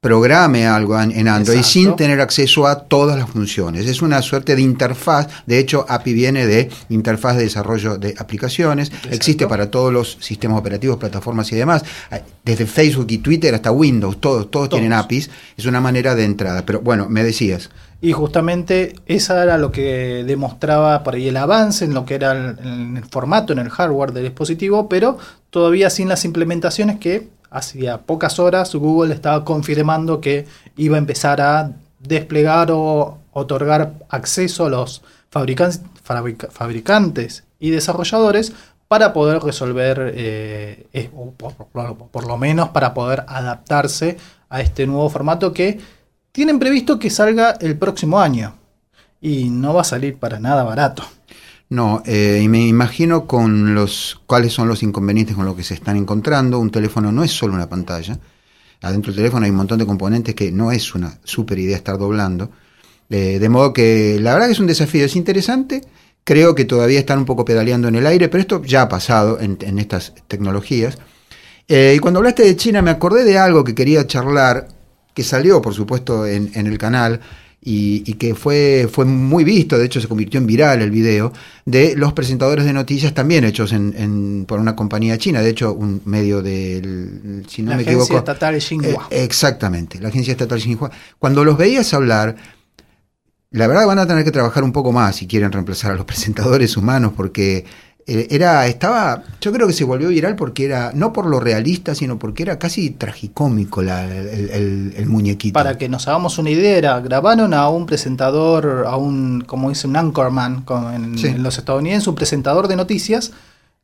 programe 0.00 0.66
algo 0.66 0.98
en 0.98 1.28
Android 1.28 1.58
Exacto. 1.58 1.72
sin 1.72 1.96
tener 1.96 2.22
acceso 2.22 2.66
a 2.66 2.84
todas 2.84 3.18
las 3.18 3.28
funciones. 3.28 3.86
Es 3.86 4.00
una 4.00 4.22
suerte 4.22 4.56
de 4.56 4.62
interfaz. 4.62 5.28
De 5.44 5.58
hecho, 5.58 5.84
API 5.86 6.14
viene 6.14 6.46
de 6.46 6.70
interfaz 6.88 7.36
de 7.36 7.42
desarrollo 7.42 7.98
de 7.98 8.14
aplicaciones. 8.18 8.90
Existe 9.10 9.46
para 9.46 9.70
todos 9.70 9.92
los 9.92 10.16
sistemas 10.20 10.58
operativos, 10.58 10.96
plataformas 10.96 11.52
y 11.52 11.56
demás. 11.56 11.84
Desde 12.42 12.64
Facebook 12.64 13.08
y 13.10 13.18
Twitter 13.18 13.54
hasta 13.54 13.72
Windows, 13.72 14.18
todos, 14.22 14.50
todos 14.50 14.70
tienen. 14.70 14.94
APIs. 14.94 15.30
Es 15.58 15.66
una 15.66 15.82
manera 15.82 16.14
de 16.14 16.24
entrada. 16.24 16.64
Pero 16.64 16.80
bueno, 16.80 17.06
me 17.10 17.22
decías. 17.22 17.68
Y 18.00 18.12
justamente 18.12 18.94
esa 19.04 19.42
era 19.42 19.58
lo 19.58 19.70
que 19.70 20.24
demostraba 20.26 21.02
por 21.02 21.14
ahí 21.14 21.28
el 21.28 21.36
avance 21.36 21.84
en 21.84 21.92
lo 21.92 22.06
que 22.06 22.14
era 22.14 22.32
el, 22.32 22.58
en 22.66 22.96
el 22.96 23.04
formato, 23.04 23.52
en 23.52 23.58
el 23.58 23.68
hardware 23.68 24.12
del 24.12 24.24
dispositivo, 24.24 24.88
pero 24.88 25.18
todavía 25.50 25.90
sin 25.90 26.08
las 26.08 26.24
implementaciones 26.24 26.98
que 26.98 27.28
hacía 27.50 27.98
pocas 27.98 28.38
horas 28.38 28.74
Google 28.74 29.12
estaba 29.14 29.44
confirmando 29.44 30.20
que 30.20 30.46
iba 30.76 30.96
a 30.96 30.98
empezar 30.98 31.40
a 31.40 31.72
desplegar 31.98 32.70
o 32.70 33.18
otorgar 33.32 33.94
acceso 34.08 34.66
a 34.66 34.70
los 34.70 35.02
fabrican- 35.30 35.80
fabrica- 36.02 36.48
fabricantes 36.50 37.44
y 37.58 37.70
desarrolladores 37.70 38.52
para 38.88 39.12
poder 39.12 39.40
resolver, 39.42 40.12
eh, 40.16 41.10
o 41.14 41.30
por 42.10 42.26
lo 42.26 42.36
menos 42.36 42.70
para 42.70 42.92
poder 42.94 43.24
adaptarse 43.28 44.16
a 44.48 44.60
este 44.60 44.86
nuevo 44.86 45.08
formato 45.10 45.52
que 45.52 45.78
tienen 46.32 46.58
previsto 46.58 46.98
que 46.98 47.10
salga 47.10 47.52
el 47.60 47.76
próximo 47.78 48.20
año. 48.20 48.54
Y 49.20 49.50
no 49.50 49.74
va 49.74 49.82
a 49.82 49.84
salir 49.84 50.16
para 50.18 50.40
nada 50.40 50.64
barato. 50.64 51.04
No, 51.70 52.02
eh, 52.04 52.40
y 52.42 52.48
me 52.48 52.66
imagino 52.66 53.28
con 53.28 53.74
los 53.74 54.20
cuáles 54.26 54.52
son 54.52 54.66
los 54.66 54.82
inconvenientes 54.82 55.36
con 55.36 55.46
los 55.46 55.54
que 55.54 55.62
se 55.62 55.74
están 55.74 55.96
encontrando. 55.96 56.58
Un 56.58 56.70
teléfono 56.72 57.12
no 57.12 57.22
es 57.22 57.30
solo 57.30 57.54
una 57.54 57.68
pantalla. 57.68 58.18
adentro 58.82 59.12
del 59.12 59.18
teléfono 59.18 59.44
hay 59.44 59.50
un 59.50 59.56
montón 59.56 59.78
de 59.78 59.86
componentes 59.86 60.34
que 60.34 60.50
no 60.50 60.72
es 60.72 60.94
una 60.96 61.18
super 61.24 61.58
idea 61.58 61.76
estar 61.76 61.96
doblando. 61.96 62.50
Eh, 63.08 63.38
de 63.38 63.48
modo 63.48 63.72
que 63.72 64.18
la 64.20 64.32
verdad 64.32 64.46
que 64.46 64.52
es 64.54 64.60
un 64.60 64.66
desafío, 64.66 65.04
es 65.04 65.14
interesante. 65.14 65.82
Creo 66.24 66.54
que 66.56 66.64
todavía 66.64 66.98
están 66.98 67.20
un 67.20 67.24
poco 67.24 67.44
pedaleando 67.44 67.88
en 67.88 67.94
el 67.96 68.06
aire, 68.06 68.28
pero 68.28 68.40
esto 68.42 68.62
ya 68.64 68.82
ha 68.82 68.88
pasado 68.88 69.38
en, 69.40 69.78
estas 69.78 70.14
tecnologías. 70.28 70.98
Eh, 71.68 71.94
y 71.96 72.00
cuando 72.00 72.18
hablaste 72.18 72.42
de 72.44 72.56
China 72.56 72.82
me 72.82 72.90
acordé 72.90 73.24
de 73.24 73.38
algo 73.38 73.62
que 73.62 73.76
quería 73.76 74.06
charlar, 74.06 74.68
que 75.14 75.22
salió 75.22 75.62
por 75.62 75.74
supuesto 75.74 76.26
en, 76.26 76.50
en 76.54 76.66
el 76.66 76.78
canal, 76.78 77.20
y, 77.62 78.14
que 78.14 78.34
fue, 78.34 78.88
fue 78.90 79.04
muy 79.04 79.44
visto, 79.44 79.76
de 79.76 79.84
hecho 79.84 80.00
se 80.00 80.08
convirtió 80.08 80.38
en 80.38 80.46
viral 80.46 80.80
el 80.80 80.90
video, 80.90 81.32
de 81.66 81.94
los 81.94 82.14
presentadores 82.14 82.64
de 82.64 82.72
noticias 82.72 83.12
también 83.12 83.44
hechos 83.44 83.72
en, 83.72 84.46
por 84.48 84.60
una 84.60 84.74
compañía 84.74 85.18
china, 85.18 85.42
de 85.42 85.50
hecho 85.50 85.74
un 85.74 86.00
medio 86.06 86.42
del, 86.42 87.44
si 87.48 87.62
no 87.62 87.72
la 87.72 87.76
agencia 87.76 88.18
estatal 88.18 88.60
Xinhua. 88.60 89.08
Eh, 89.10 89.24
exactamente, 89.24 90.00
la 90.00 90.08
agencia 90.08 90.32
estatal 90.32 90.58
Xinhua. 90.58 90.90
Cuando 91.18 91.44
los 91.44 91.58
veías 91.58 91.92
hablar, 91.92 92.36
la 93.50 93.66
verdad 93.66 93.86
van 93.86 93.98
a 93.98 94.06
tener 94.06 94.24
que 94.24 94.30
trabajar 94.30 94.64
un 94.64 94.72
poco 94.72 94.92
más 94.92 95.16
si 95.16 95.26
quieren 95.26 95.52
reemplazar 95.52 95.92
a 95.92 95.96
los 95.96 96.04
presentadores 96.06 96.78
humanos, 96.78 97.12
porque 97.14 97.66
era, 98.10 98.66
estaba, 98.66 99.22
yo 99.40 99.52
creo 99.52 99.66
que 99.66 99.72
se 99.72 99.84
volvió 99.84 100.08
viral 100.08 100.34
porque 100.34 100.64
era, 100.64 100.90
no 100.94 101.12
por 101.12 101.26
lo 101.26 101.38
realista, 101.38 101.94
sino 101.94 102.18
porque 102.18 102.42
era 102.42 102.58
casi 102.58 102.90
tragicómico 102.90 103.82
el, 103.82 105.06
muñequito. 105.06 105.54
Para 105.54 105.78
que 105.78 105.88
nos 105.88 106.08
hagamos 106.08 106.38
una 106.38 106.50
idea, 106.50 106.98
grabaron 107.00 107.54
a 107.54 107.68
un 107.68 107.86
presentador, 107.86 108.84
a 108.86 108.96
un, 108.96 109.42
como 109.46 109.68
dice, 109.68 109.86
un 109.86 109.96
anchorman 109.96 110.64
en, 110.94 111.42
los 111.42 111.58
estadounidenses, 111.58 112.08
un 112.08 112.16
presentador 112.16 112.66
de 112.66 112.76
noticias, 112.76 113.32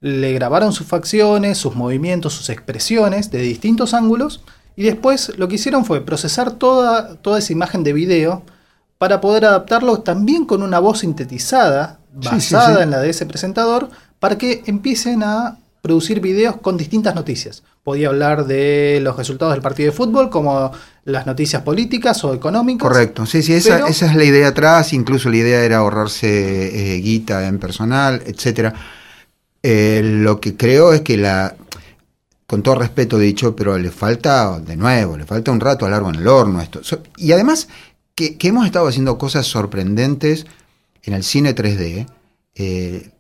le 0.01 0.33
grabaron 0.33 0.73
sus 0.73 0.87
facciones, 0.87 1.59
sus 1.59 1.77
movimientos, 1.77 2.35
sus 2.35 2.51
expresiones 2.51 3.31
de 3.31 3.39
distintos 3.39 3.95
ángulos, 3.95 4.43
y 4.75 4.83
después 4.83 5.33
lo 5.39 5.49
que 5.49 5.55
hicieron 5.55 5.85
fue 5.85 6.05
procesar 6.05 6.53
toda, 6.53 7.15
toda 7.17 7.39
esa 7.39 7.53
imagen 7.53 7.85
de 7.85 7.93
video 7.93 8.43
para 8.99 9.21
poder 9.21 9.45
adaptarlo 9.45 10.01
también 10.01 10.47
con 10.47 10.63
una 10.63 10.79
voz 10.79 11.01
sintetizada, 11.01 12.01
basada 12.13 12.83
en 12.83 12.91
la 12.91 13.01
de 13.01 13.11
ese 13.11 13.27
presentador, 13.27 13.91
para 14.19 14.39
que 14.39 14.63
empiecen 14.67 15.23
a 15.23 15.59
producir 15.83 16.21
videos 16.21 16.57
con 16.57 16.77
distintas 16.77 17.15
noticias. 17.15 17.63
Podía 17.85 18.09
hablar 18.09 18.47
de 18.47 18.99
los 19.03 19.17
resultados 19.17 19.55
del 19.55 19.63
partido 19.63 19.93
de 19.93 19.97
fútbol, 19.97 20.31
como 20.31 20.73
las 21.05 21.27
noticias 21.27 21.63
políticas 21.63 22.25
o 22.25 22.35
económicas. 22.35 22.89
Correcto, 22.89 23.25
sí, 23.27 23.43
sí, 23.43 23.53
esa, 23.53 23.87
es 23.87 24.15
la 24.15 24.25
idea 24.25 24.49
atrás, 24.49 24.93
incluso 24.93 25.31
la 25.31 25.37
idea 25.37 25.63
era 25.63 25.79
ahorrarse 25.79 26.97
eh, 26.97 27.01
guita 27.01 27.47
en 27.47 27.61
personal, 27.61 28.21
etcétera. 28.27 28.75
Eh, 29.63 30.01
lo 30.03 30.41
que 30.41 30.57
creo 30.57 30.93
es 30.93 31.03
que 31.03 31.17
la, 31.17 31.55
con 32.47 32.63
todo 32.63 32.77
respeto 32.77 33.19
dicho, 33.19 33.55
pero 33.55 33.79
le 33.79 33.91
falta, 33.91 34.59
de 34.59 34.77
nuevo, 34.77 35.17
le 35.17 35.25
falta 35.25 35.53
un 35.53 35.61
rato 35.61 35.87
a 35.87 35.91
largo 35.91 36.09
en 36.09 36.17
el 36.17 36.27
horno 36.27 36.61
esto. 36.61 36.81
y 37.17 37.31
además 37.31 37.69
que, 38.17 38.37
hemos 38.43 38.67
estado 38.67 38.89
haciendo 38.89 39.19
cosas 39.19 39.47
sorprendentes 39.47 40.47
en 41.03 41.15
el 41.15 41.23
cine 41.23 41.55
3D. 41.55 42.07
Eh, 42.55 43.11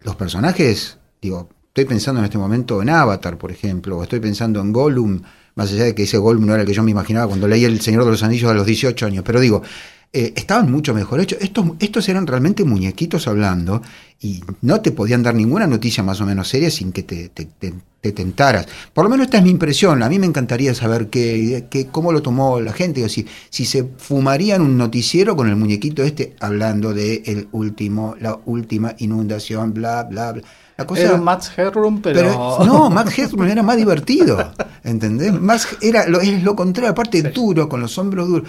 los 0.00 0.16
personajes, 0.16 0.98
digo, 1.20 1.48
estoy 1.68 1.84
pensando 1.84 2.20
en 2.20 2.24
este 2.24 2.38
momento 2.38 2.82
en 2.82 2.90
Avatar, 2.90 3.38
por 3.38 3.50
ejemplo, 3.50 3.98
o 3.98 4.02
estoy 4.02 4.20
pensando 4.20 4.60
en 4.60 4.72
Gollum, 4.72 5.22
más 5.54 5.72
allá 5.72 5.84
de 5.84 5.94
que 5.94 6.04
ese 6.04 6.18
Gollum 6.18 6.46
no 6.46 6.52
era 6.52 6.62
el 6.62 6.66
que 6.66 6.74
yo 6.74 6.82
me 6.82 6.90
imaginaba 6.90 7.28
cuando 7.28 7.46
leí 7.48 7.64
El 7.64 7.80
Señor 7.80 8.04
de 8.04 8.10
los 8.10 8.22
Anillos 8.22 8.50
a 8.50 8.54
los 8.54 8.66
18 8.66 9.06
años, 9.06 9.24
pero 9.26 9.40
digo, 9.40 9.62
eh, 10.12 10.32
estaban 10.34 10.70
mucho 10.72 10.92
mejor 10.92 11.20
hechos. 11.20 11.38
Estos, 11.40 11.66
estos 11.78 12.08
eran 12.08 12.26
realmente 12.26 12.64
muñequitos 12.64 13.28
hablando 13.28 13.80
y 14.20 14.42
no 14.60 14.80
te 14.80 14.90
podían 14.90 15.22
dar 15.22 15.36
ninguna 15.36 15.68
noticia 15.68 16.02
más 16.02 16.20
o 16.20 16.26
menos 16.26 16.48
seria 16.48 16.68
sin 16.68 16.90
que 16.90 17.04
te, 17.04 17.28
te, 17.28 18.12
tentaras. 18.12 18.66
Por 18.92 19.04
lo 19.04 19.10
menos 19.10 19.26
esta 19.26 19.38
es 19.38 19.44
mi 19.44 19.50
impresión. 19.50 20.02
A 20.02 20.08
mí 20.08 20.18
me 20.18 20.26
encantaría 20.26 20.74
saber 20.74 21.10
qué, 21.10 21.66
qué, 21.70 21.86
cómo 21.86 22.10
lo 22.10 22.22
tomó 22.22 22.60
la 22.60 22.72
gente. 22.72 23.04
O 23.04 23.08
si, 23.08 23.24
si 23.50 23.64
se 23.64 23.84
fumarían 23.98 24.62
un 24.62 24.76
noticiero 24.76 25.36
con 25.36 25.48
el 25.48 25.54
muñequito 25.54 26.02
este 26.02 26.34
hablando 26.40 26.92
de 26.92 27.22
el 27.26 27.48
último, 27.52 28.16
la 28.20 28.36
última 28.46 28.96
inundación, 28.98 29.72
bla, 29.72 30.02
bla, 30.02 30.32
bla. 30.32 30.42
La 30.76 30.86
cosa, 30.86 31.02
era 31.02 31.18
Max 31.18 31.52
Headroom, 31.56 32.00
pero... 32.00 32.64
No, 32.64 32.88
Max 32.88 33.16
Headroom 33.18 33.46
era 33.46 33.62
más 33.62 33.76
divertido, 33.76 34.52
¿entendés? 34.82 35.30
Más, 35.32 35.68
era 35.82 36.08
lo, 36.08 36.20
es 36.20 36.42
lo 36.42 36.56
contrario, 36.56 36.90
aparte 36.90 37.22
duro, 37.22 37.68
con 37.68 37.80
los 37.80 37.96
hombros 37.98 38.26
duros. 38.26 38.48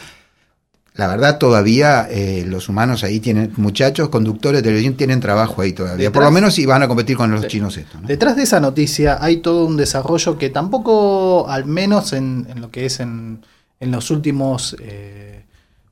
La 0.96 1.08
verdad, 1.08 1.38
todavía 1.38 2.06
eh, 2.10 2.44
los 2.46 2.68
humanos 2.68 3.06
ahí 3.06 3.22
tienen, 3.22 3.54
muchachos, 3.56 4.10
conductores 4.10 4.60
de 4.60 4.64
televisión, 4.64 4.96
tienen 4.96 5.22
trabajo 5.22 5.62
ahí 5.62 5.72
todavía. 5.72 6.12
Por 6.12 6.24
lo 6.24 6.32
menos 6.32 6.54
si 6.54 6.66
van 6.66 6.84
a 6.84 6.88
competir 6.88 7.16
con 7.16 7.32
los 7.32 7.48
chinos 7.48 7.78
estos. 7.78 8.06
Detrás 8.06 8.36
de 8.36 8.44
esa 8.44 8.60
noticia 8.60 9.18
hay 9.22 9.38
todo 9.38 9.66
un 9.66 9.78
desarrollo 9.78 10.38
que 10.38 10.50
tampoco, 10.50 11.48
al 11.48 11.66
menos 11.66 12.12
en, 12.12 12.46
lo 12.58 12.72
que 12.72 12.86
es 12.86 13.00
en, 13.00 13.42
los 13.80 14.12
últimos 14.12 14.76
eh, 14.82 15.46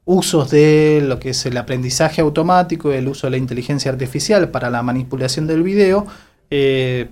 usos 0.04 0.50
de 0.50 1.02
lo 1.06 1.18
que 1.18 1.30
es 1.30 1.46
el 1.46 1.56
aprendizaje 1.56 2.20
automático, 2.20 2.92
el 2.92 3.08
uso 3.08 3.28
de 3.28 3.32
la 3.32 3.38
inteligencia 3.38 3.92
artificial 3.92 4.50
para 4.50 4.70
la 4.70 4.84
manipulación 4.84 5.48
del 5.48 5.64
video, 5.64 6.08
eh, 6.52 7.10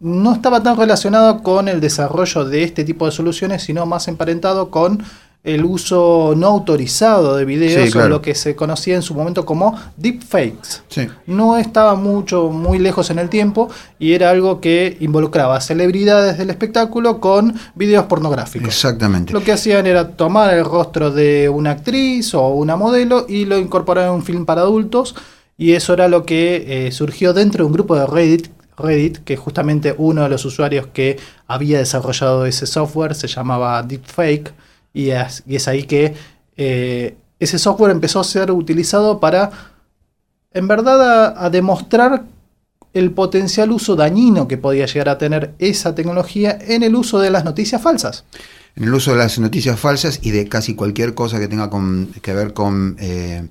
no 0.00 0.32
estaba 0.32 0.62
tan 0.62 0.76
relacionado 0.76 1.42
con 1.42 1.68
el 1.68 1.80
desarrollo 1.80 2.46
de 2.46 2.64
este 2.64 2.84
tipo 2.84 3.06
de 3.06 3.12
soluciones, 3.12 3.62
sino 3.62 3.86
más 3.86 4.08
emparentado 4.08 4.70
con 4.70 5.04
el 5.42 5.64
uso 5.64 6.34
no 6.36 6.48
autorizado 6.48 7.36
de 7.36 7.46
videos 7.46 7.96
o 7.96 8.08
lo 8.08 8.20
que 8.20 8.34
se 8.34 8.54
conocía 8.54 8.94
en 8.94 9.02
su 9.02 9.14
momento 9.14 9.46
como 9.46 9.78
deepfakes. 9.96 10.82
No 11.26 11.56
estaba 11.56 11.94
mucho, 11.94 12.50
muy 12.50 12.78
lejos 12.78 13.10
en 13.10 13.18
el 13.18 13.30
tiempo 13.30 13.70
y 13.98 14.12
era 14.12 14.30
algo 14.30 14.60
que 14.60 14.98
involucraba 15.00 15.60
celebridades 15.60 16.36
del 16.36 16.50
espectáculo 16.50 17.20
con 17.20 17.54
videos 17.74 18.04
pornográficos. 18.04 18.68
Exactamente. 18.68 19.32
Lo 19.32 19.42
que 19.42 19.52
hacían 19.52 19.86
era 19.86 20.08
tomar 20.08 20.52
el 20.52 20.64
rostro 20.64 21.10
de 21.10 21.48
una 21.48 21.70
actriz 21.70 22.34
o 22.34 22.48
una 22.48 22.76
modelo 22.76 23.24
y 23.28 23.46
lo 23.46 23.58
incorporar 23.58 24.08
en 24.08 24.12
un 24.12 24.22
film 24.22 24.44
para 24.44 24.60
adultos 24.60 25.14
y 25.56 25.72
eso 25.72 25.94
era 25.94 26.08
lo 26.08 26.24
que 26.26 26.86
eh, 26.86 26.92
surgió 26.92 27.32
dentro 27.32 27.64
de 27.64 27.66
un 27.66 27.72
grupo 27.72 27.96
de 27.96 28.06
Reddit 28.06 28.50
Reddit, 28.80 29.18
que 29.18 29.36
justamente 29.36 29.94
uno 29.96 30.22
de 30.22 30.28
los 30.28 30.44
usuarios 30.44 30.86
que 30.92 31.18
había 31.46 31.78
desarrollado 31.78 32.46
ese 32.46 32.66
software 32.66 33.14
se 33.14 33.28
llamaba 33.28 33.82
Deepfake, 33.82 34.52
y 34.92 35.10
es, 35.10 35.68
ahí 35.68 35.84
que 35.84 36.14
eh, 36.56 37.16
ese 37.38 37.58
software 37.58 37.92
empezó 37.92 38.20
a 38.20 38.24
ser 38.24 38.50
utilizado 38.50 39.20
para, 39.20 39.50
en 40.52 40.68
verdad, 40.68 41.42
a, 41.44 41.50
demostrar 41.50 42.24
el 42.92 43.12
potencial 43.12 43.70
uso 43.70 43.94
dañino 43.94 44.48
que 44.48 44.58
podía 44.58 44.86
llegar 44.86 45.10
a 45.10 45.18
tener 45.18 45.54
esa 45.58 45.94
tecnología 45.94 46.58
en 46.60 46.82
el 46.82 46.96
uso 46.96 47.20
de 47.20 47.30
las 47.30 47.44
noticias 47.44 47.80
falsas. 47.80 48.24
En 48.74 48.84
el 48.84 48.94
uso 48.94 49.12
de 49.12 49.18
las 49.18 49.38
noticias 49.38 49.78
falsas 49.78 50.20
y 50.22 50.32
de 50.32 50.48
casi 50.48 50.74
cualquier 50.74 51.14
cosa 51.14 51.38
que 51.38 51.48
tenga 51.48 51.70
que 52.20 52.34
ver 52.34 52.52
con 52.52 52.96
eh, 52.98 53.48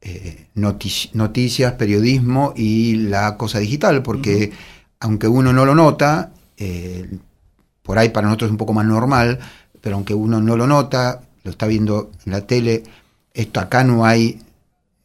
eh, 0.00 0.46
noticias, 0.54 1.72
periodismo 1.74 2.54
y 2.56 2.94
la 2.94 3.36
cosa 3.36 3.58
digital, 3.58 4.02
porque 4.02 4.52
aunque 4.98 5.28
uno 5.28 5.52
no 5.52 5.64
lo 5.64 5.74
nota, 5.74 6.32
por 7.82 7.98
ahí 7.98 8.10
para 8.10 8.26
nosotros 8.26 8.48
es 8.48 8.52
un 8.52 8.58
poco 8.58 8.74
más 8.74 8.84
normal, 8.84 9.38
pero 9.80 9.96
aunque 9.96 10.14
uno 10.14 10.40
no 10.40 10.56
lo 10.56 10.66
nota, 10.66 11.22
lo 11.44 11.50
está 11.50 11.66
viendo 11.66 12.10
en 12.26 12.32
la 12.32 12.46
tele, 12.46 12.82
esto 13.34 13.60
acá 13.60 13.84
no 13.84 14.04
hay, 14.04 14.40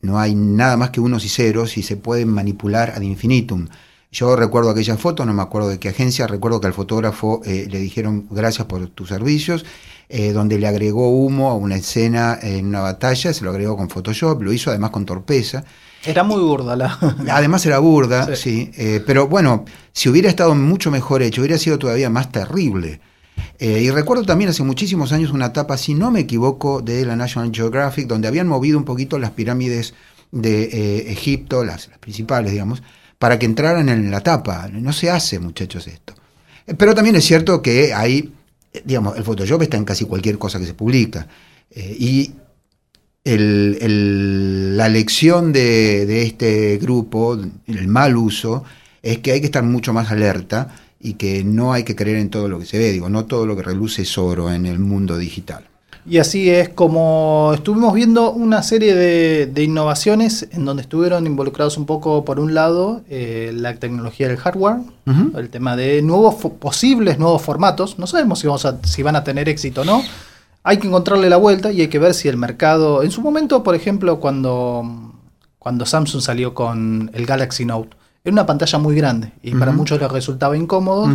no 0.01 0.19
hay 0.19 0.35
nada 0.35 0.77
más 0.77 0.89
que 0.89 0.99
unos 0.99 1.25
y 1.25 1.29
ceros 1.29 1.77
y 1.77 1.83
se 1.83 1.97
pueden 1.97 2.29
manipular 2.29 2.91
ad 2.91 3.01
infinitum. 3.01 3.67
Yo 4.11 4.35
recuerdo 4.35 4.69
aquella 4.69 4.97
foto, 4.97 5.25
no 5.25 5.33
me 5.33 5.41
acuerdo 5.41 5.67
de 5.67 5.77
qué 5.77 5.89
agencia, 5.89 6.25
recuerdo 6.25 6.61
que 6.61 6.67
al 6.67 6.73
fotógrafo 6.73 7.41
eh, 7.43 7.67
le 7.69 7.79
dijeron 7.79 8.27
gracias 8.31 8.65
por 8.65 8.87
tus 8.87 9.09
servicios, 9.09 9.65
eh, 10.07 10.31
donde 10.31 10.57
le 10.57 10.67
agregó 10.67 11.09
humo 11.09 11.49
a 11.49 11.55
una 11.55 11.75
escena 11.75 12.37
en 12.41 12.67
una 12.67 12.79
batalla, 12.79 13.33
se 13.33 13.43
lo 13.43 13.49
agregó 13.49 13.75
con 13.75 13.89
Photoshop, 13.89 14.41
lo 14.41 14.53
hizo 14.53 14.69
además 14.69 14.91
con 14.91 15.05
torpeza. 15.05 15.65
Era 16.05 16.23
muy 16.23 16.39
burda 16.39 16.75
la... 16.75 16.97
Además 17.29 17.65
era 17.65 17.79
burda, 17.79 18.35
sí, 18.35 18.71
eh, 18.77 19.03
pero 19.05 19.27
bueno, 19.27 19.65
si 19.91 20.07
hubiera 20.07 20.29
estado 20.29 20.53
mucho 20.55 20.91
mejor 20.91 21.23
hecho, 21.23 21.41
hubiera 21.41 21.57
sido 21.57 21.79
todavía 21.79 22.09
más 22.09 22.31
terrible. 22.31 23.01
Eh, 23.59 23.81
y 23.81 23.89
recuerdo 23.89 24.25
también 24.25 24.49
hace 24.49 24.63
muchísimos 24.63 25.11
años 25.13 25.31
una 25.31 25.47
etapa, 25.47 25.77
si 25.77 25.93
no 25.93 26.11
me 26.11 26.21
equivoco, 26.21 26.81
de 26.81 27.05
la 27.05 27.15
National 27.15 27.51
Geographic, 27.53 28.07
donde 28.07 28.27
habían 28.27 28.47
movido 28.47 28.77
un 28.77 28.83
poquito 28.83 29.17
las 29.17 29.31
pirámides 29.31 29.93
de 30.31 30.63
eh, 30.63 31.11
Egipto, 31.11 31.63
las, 31.63 31.87
principales, 31.99 32.51
digamos, 32.51 32.83
para 33.17 33.39
que 33.39 33.45
entraran 33.45 33.87
en 33.87 34.11
la 34.11 34.21
tapa. 34.21 34.67
No 34.71 34.91
se 34.91 35.09
hace, 35.09 35.39
muchachos, 35.39 35.87
esto. 35.87 36.13
Eh, 36.67 36.73
pero 36.75 36.93
también 36.93 37.15
es 37.15 37.23
cierto 37.23 37.61
que 37.61 37.93
hay, 37.93 38.33
digamos, 38.83 39.15
el 39.17 39.23
Photoshop 39.23 39.61
está 39.61 39.77
en 39.77 39.85
casi 39.85 40.05
cualquier 40.05 40.37
cosa 40.37 40.59
que 40.59 40.65
se 40.65 40.73
publica. 40.73 41.27
y 41.73 42.33
la 43.23 44.87
lección 44.87 45.51
de, 45.51 46.05
de 46.05 46.21
este 46.23 46.77
grupo, 46.77 47.39
el 47.65 47.87
mal 47.87 48.15
uso, 48.17 48.63
es 49.01 49.17
que 49.19 49.31
hay 49.31 49.39
que 49.39 49.47
estar 49.47 49.63
mucho 49.63 49.93
más 49.93 50.11
alerta 50.11 50.84
y 51.05 51.13
que 51.13 51.43
no 51.43 51.71
hay 51.71 51.83
que 51.83 51.95
creer 51.95 52.17
en 52.17 52.31
todo 52.31 52.49
lo 52.49 52.57
que 52.57 52.65
se 52.65 52.79
ve, 52.79 52.91
digo, 52.91 53.09
no 53.09 53.25
todo 53.25 53.45
lo 53.45 53.55
que 53.55 53.61
reluce 53.61 54.01
es 54.01 54.17
oro 54.17 54.51
en 54.51 54.65
el 54.65 54.79
mundo 54.79 55.17
digital. 55.19 55.67
Y 56.07 56.17
así 56.17 56.49
es 56.49 56.69
como 56.69 57.51
estuvimos 57.53 57.93
viendo 57.93 58.31
una 58.31 58.63
serie 58.63 58.95
de, 58.95 59.45
de 59.45 59.63
innovaciones 59.63 60.47
en 60.51 60.65
donde 60.65 60.81
estuvieron 60.81 61.27
involucrados 61.27 61.77
un 61.77 61.85
poco, 61.85 62.25
por 62.25 62.39
un 62.39 62.55
lado, 62.55 63.03
eh, 63.07 63.51
la 63.53 63.75
tecnología 63.75 64.27
del 64.27 64.37
hardware, 64.37 64.77
el 65.35 65.49
tema 65.49 65.75
de 65.75 66.01
nuevos 66.01 66.35
posibles 66.35 67.19
nuevos 67.19 67.41
formatos. 67.43 67.99
No 67.99 68.07
sabemos 68.07 68.39
si, 68.39 68.47
vamos 68.47 68.65
a, 68.65 68.79
si 68.83 69.03
van 69.03 69.15
a 69.15 69.23
tener 69.23 69.47
éxito 69.47 69.81
o 69.81 69.85
no. 69.85 70.03
Hay 70.63 70.77
que 70.77 70.87
encontrarle 70.87 71.29
la 71.29 71.37
vuelta 71.37 71.71
y 71.71 71.81
hay 71.81 71.87
que 71.87 71.99
ver 71.99 72.15
si 72.15 72.27
el 72.27 72.37
mercado. 72.37 73.03
En 73.03 73.11
su 73.11 73.21
momento, 73.21 73.61
por 73.61 73.75
ejemplo, 73.75 74.19
cuando, 74.19 75.13
cuando 75.59 75.85
Samsung 75.85 76.21
salió 76.21 76.55
con 76.55 77.11
el 77.13 77.25
Galaxy 77.27 77.65
Note, 77.65 77.95
era 78.25 78.33
una 78.33 78.45
pantalla 78.45 78.79
muy 78.79 78.95
grande 78.95 79.31
y 79.43 79.53
para 79.53 79.71
muchos 79.71 79.99
les 80.01 80.11
resultaba 80.11 80.57
incómodo. 80.57 81.07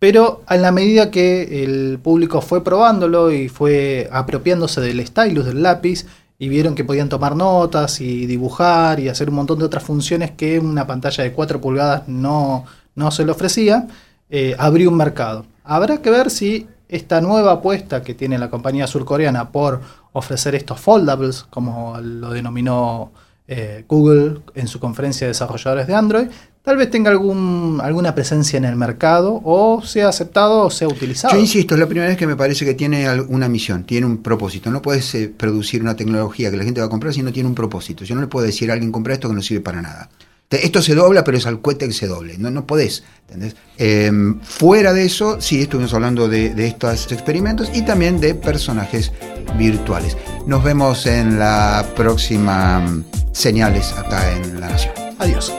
Pero 0.00 0.42
en 0.48 0.62
la 0.62 0.72
medida 0.72 1.10
que 1.10 1.62
el 1.62 1.98
público 2.02 2.40
fue 2.40 2.64
probándolo 2.64 3.30
y 3.30 3.48
fue 3.48 4.08
apropiándose 4.10 4.80
del 4.80 5.06
stylus, 5.06 5.46
del 5.46 5.62
lápiz, 5.62 6.06
y 6.40 6.48
vieron 6.48 6.74
que 6.74 6.84
podían 6.84 7.10
tomar 7.10 7.36
notas 7.36 8.00
y 8.00 8.26
dibujar 8.26 8.98
y 8.98 9.08
hacer 9.08 9.28
un 9.28 9.36
montón 9.36 9.58
de 9.58 9.66
otras 9.66 9.84
funciones 9.84 10.30
que 10.30 10.58
una 10.58 10.86
pantalla 10.86 11.22
de 11.22 11.32
4 11.32 11.60
pulgadas 11.60 12.08
no, 12.08 12.64
no 12.94 13.10
se 13.10 13.26
le 13.26 13.30
ofrecía, 13.30 13.86
eh, 14.30 14.56
abrió 14.58 14.88
un 14.88 14.96
mercado. 14.96 15.44
Habrá 15.64 15.98
que 15.98 16.10
ver 16.10 16.30
si 16.30 16.66
esta 16.88 17.20
nueva 17.20 17.52
apuesta 17.52 18.02
que 18.02 18.14
tiene 18.14 18.38
la 18.38 18.50
compañía 18.50 18.86
surcoreana 18.86 19.50
por 19.50 19.82
ofrecer 20.12 20.54
estos 20.54 20.80
foldables, 20.80 21.44
como 21.44 21.98
lo 22.00 22.30
denominó 22.30 23.12
eh, 23.52 23.84
Google 23.88 24.42
en 24.54 24.68
su 24.68 24.78
conferencia 24.78 25.26
de 25.26 25.32
desarrolladores 25.32 25.88
de 25.88 25.94
Android, 25.96 26.28
tal 26.62 26.76
vez 26.76 26.88
tenga 26.88 27.10
algún, 27.10 27.80
alguna 27.82 28.14
presencia 28.14 28.56
en 28.56 28.64
el 28.64 28.76
mercado 28.76 29.40
o 29.44 29.82
sea 29.82 30.08
aceptado 30.08 30.62
o 30.62 30.70
sea 30.70 30.86
utilizado. 30.86 31.34
Yo 31.34 31.40
insisto, 31.40 31.74
es 31.74 31.80
la 31.80 31.86
primera 31.86 32.06
vez 32.06 32.16
que 32.16 32.28
me 32.28 32.36
parece 32.36 32.64
que 32.64 32.74
tiene 32.74 33.06
una 33.22 33.48
misión, 33.48 33.82
tiene 33.82 34.06
un 34.06 34.18
propósito. 34.18 34.70
No 34.70 34.80
puedes 34.80 35.12
eh, 35.16 35.32
producir 35.36 35.82
una 35.82 35.96
tecnología 35.96 36.48
que 36.50 36.56
la 36.56 36.64
gente 36.64 36.80
va 36.80 36.86
a 36.86 36.90
comprar 36.90 37.12
si 37.12 37.24
no 37.24 37.32
tiene 37.32 37.48
un 37.48 37.56
propósito. 37.56 38.04
Yo 38.04 38.14
no 38.14 38.20
le 38.20 38.28
puedo 38.28 38.46
decir 38.46 38.70
a 38.70 38.74
alguien 38.74 38.92
compra 38.92 39.14
esto 39.14 39.28
que 39.28 39.34
no 39.34 39.42
sirve 39.42 39.62
para 39.62 39.82
nada. 39.82 40.08
Esto 40.50 40.82
se 40.82 40.96
dobla, 40.96 41.22
pero 41.22 41.38
es 41.38 41.46
al 41.46 41.60
cohete 41.60 41.86
que 41.86 41.94
se 41.94 42.08
doble. 42.08 42.36
No, 42.36 42.50
no 42.50 42.66
podés. 42.66 43.04
¿entendés? 43.28 43.54
Eh, 43.78 44.10
fuera 44.42 44.92
de 44.92 45.04
eso, 45.04 45.40
sí, 45.40 45.62
estuvimos 45.62 45.94
hablando 45.94 46.28
de, 46.28 46.54
de 46.54 46.66
estos 46.66 47.12
experimentos 47.12 47.70
y 47.72 47.82
también 47.82 48.20
de 48.20 48.34
personajes 48.34 49.12
virtuales. 49.56 50.16
Nos 50.46 50.64
vemos 50.64 51.06
en 51.06 51.38
la 51.38 51.86
próxima 51.94 52.80
mm, 52.80 53.04
Señales 53.32 53.92
acá 53.92 54.36
en 54.36 54.60
La 54.60 54.70
Nación. 54.70 54.92
Adiós. 55.20 55.52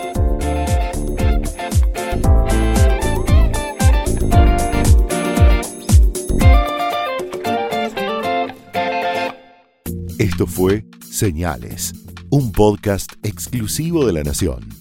Esto 10.19 10.45
fue 10.45 10.86
Señales, 11.10 11.93
un 12.30 12.51
podcast 12.51 13.13
exclusivo 13.23 14.06
de 14.06 14.13
La 14.13 14.23
Nación. 14.23 14.81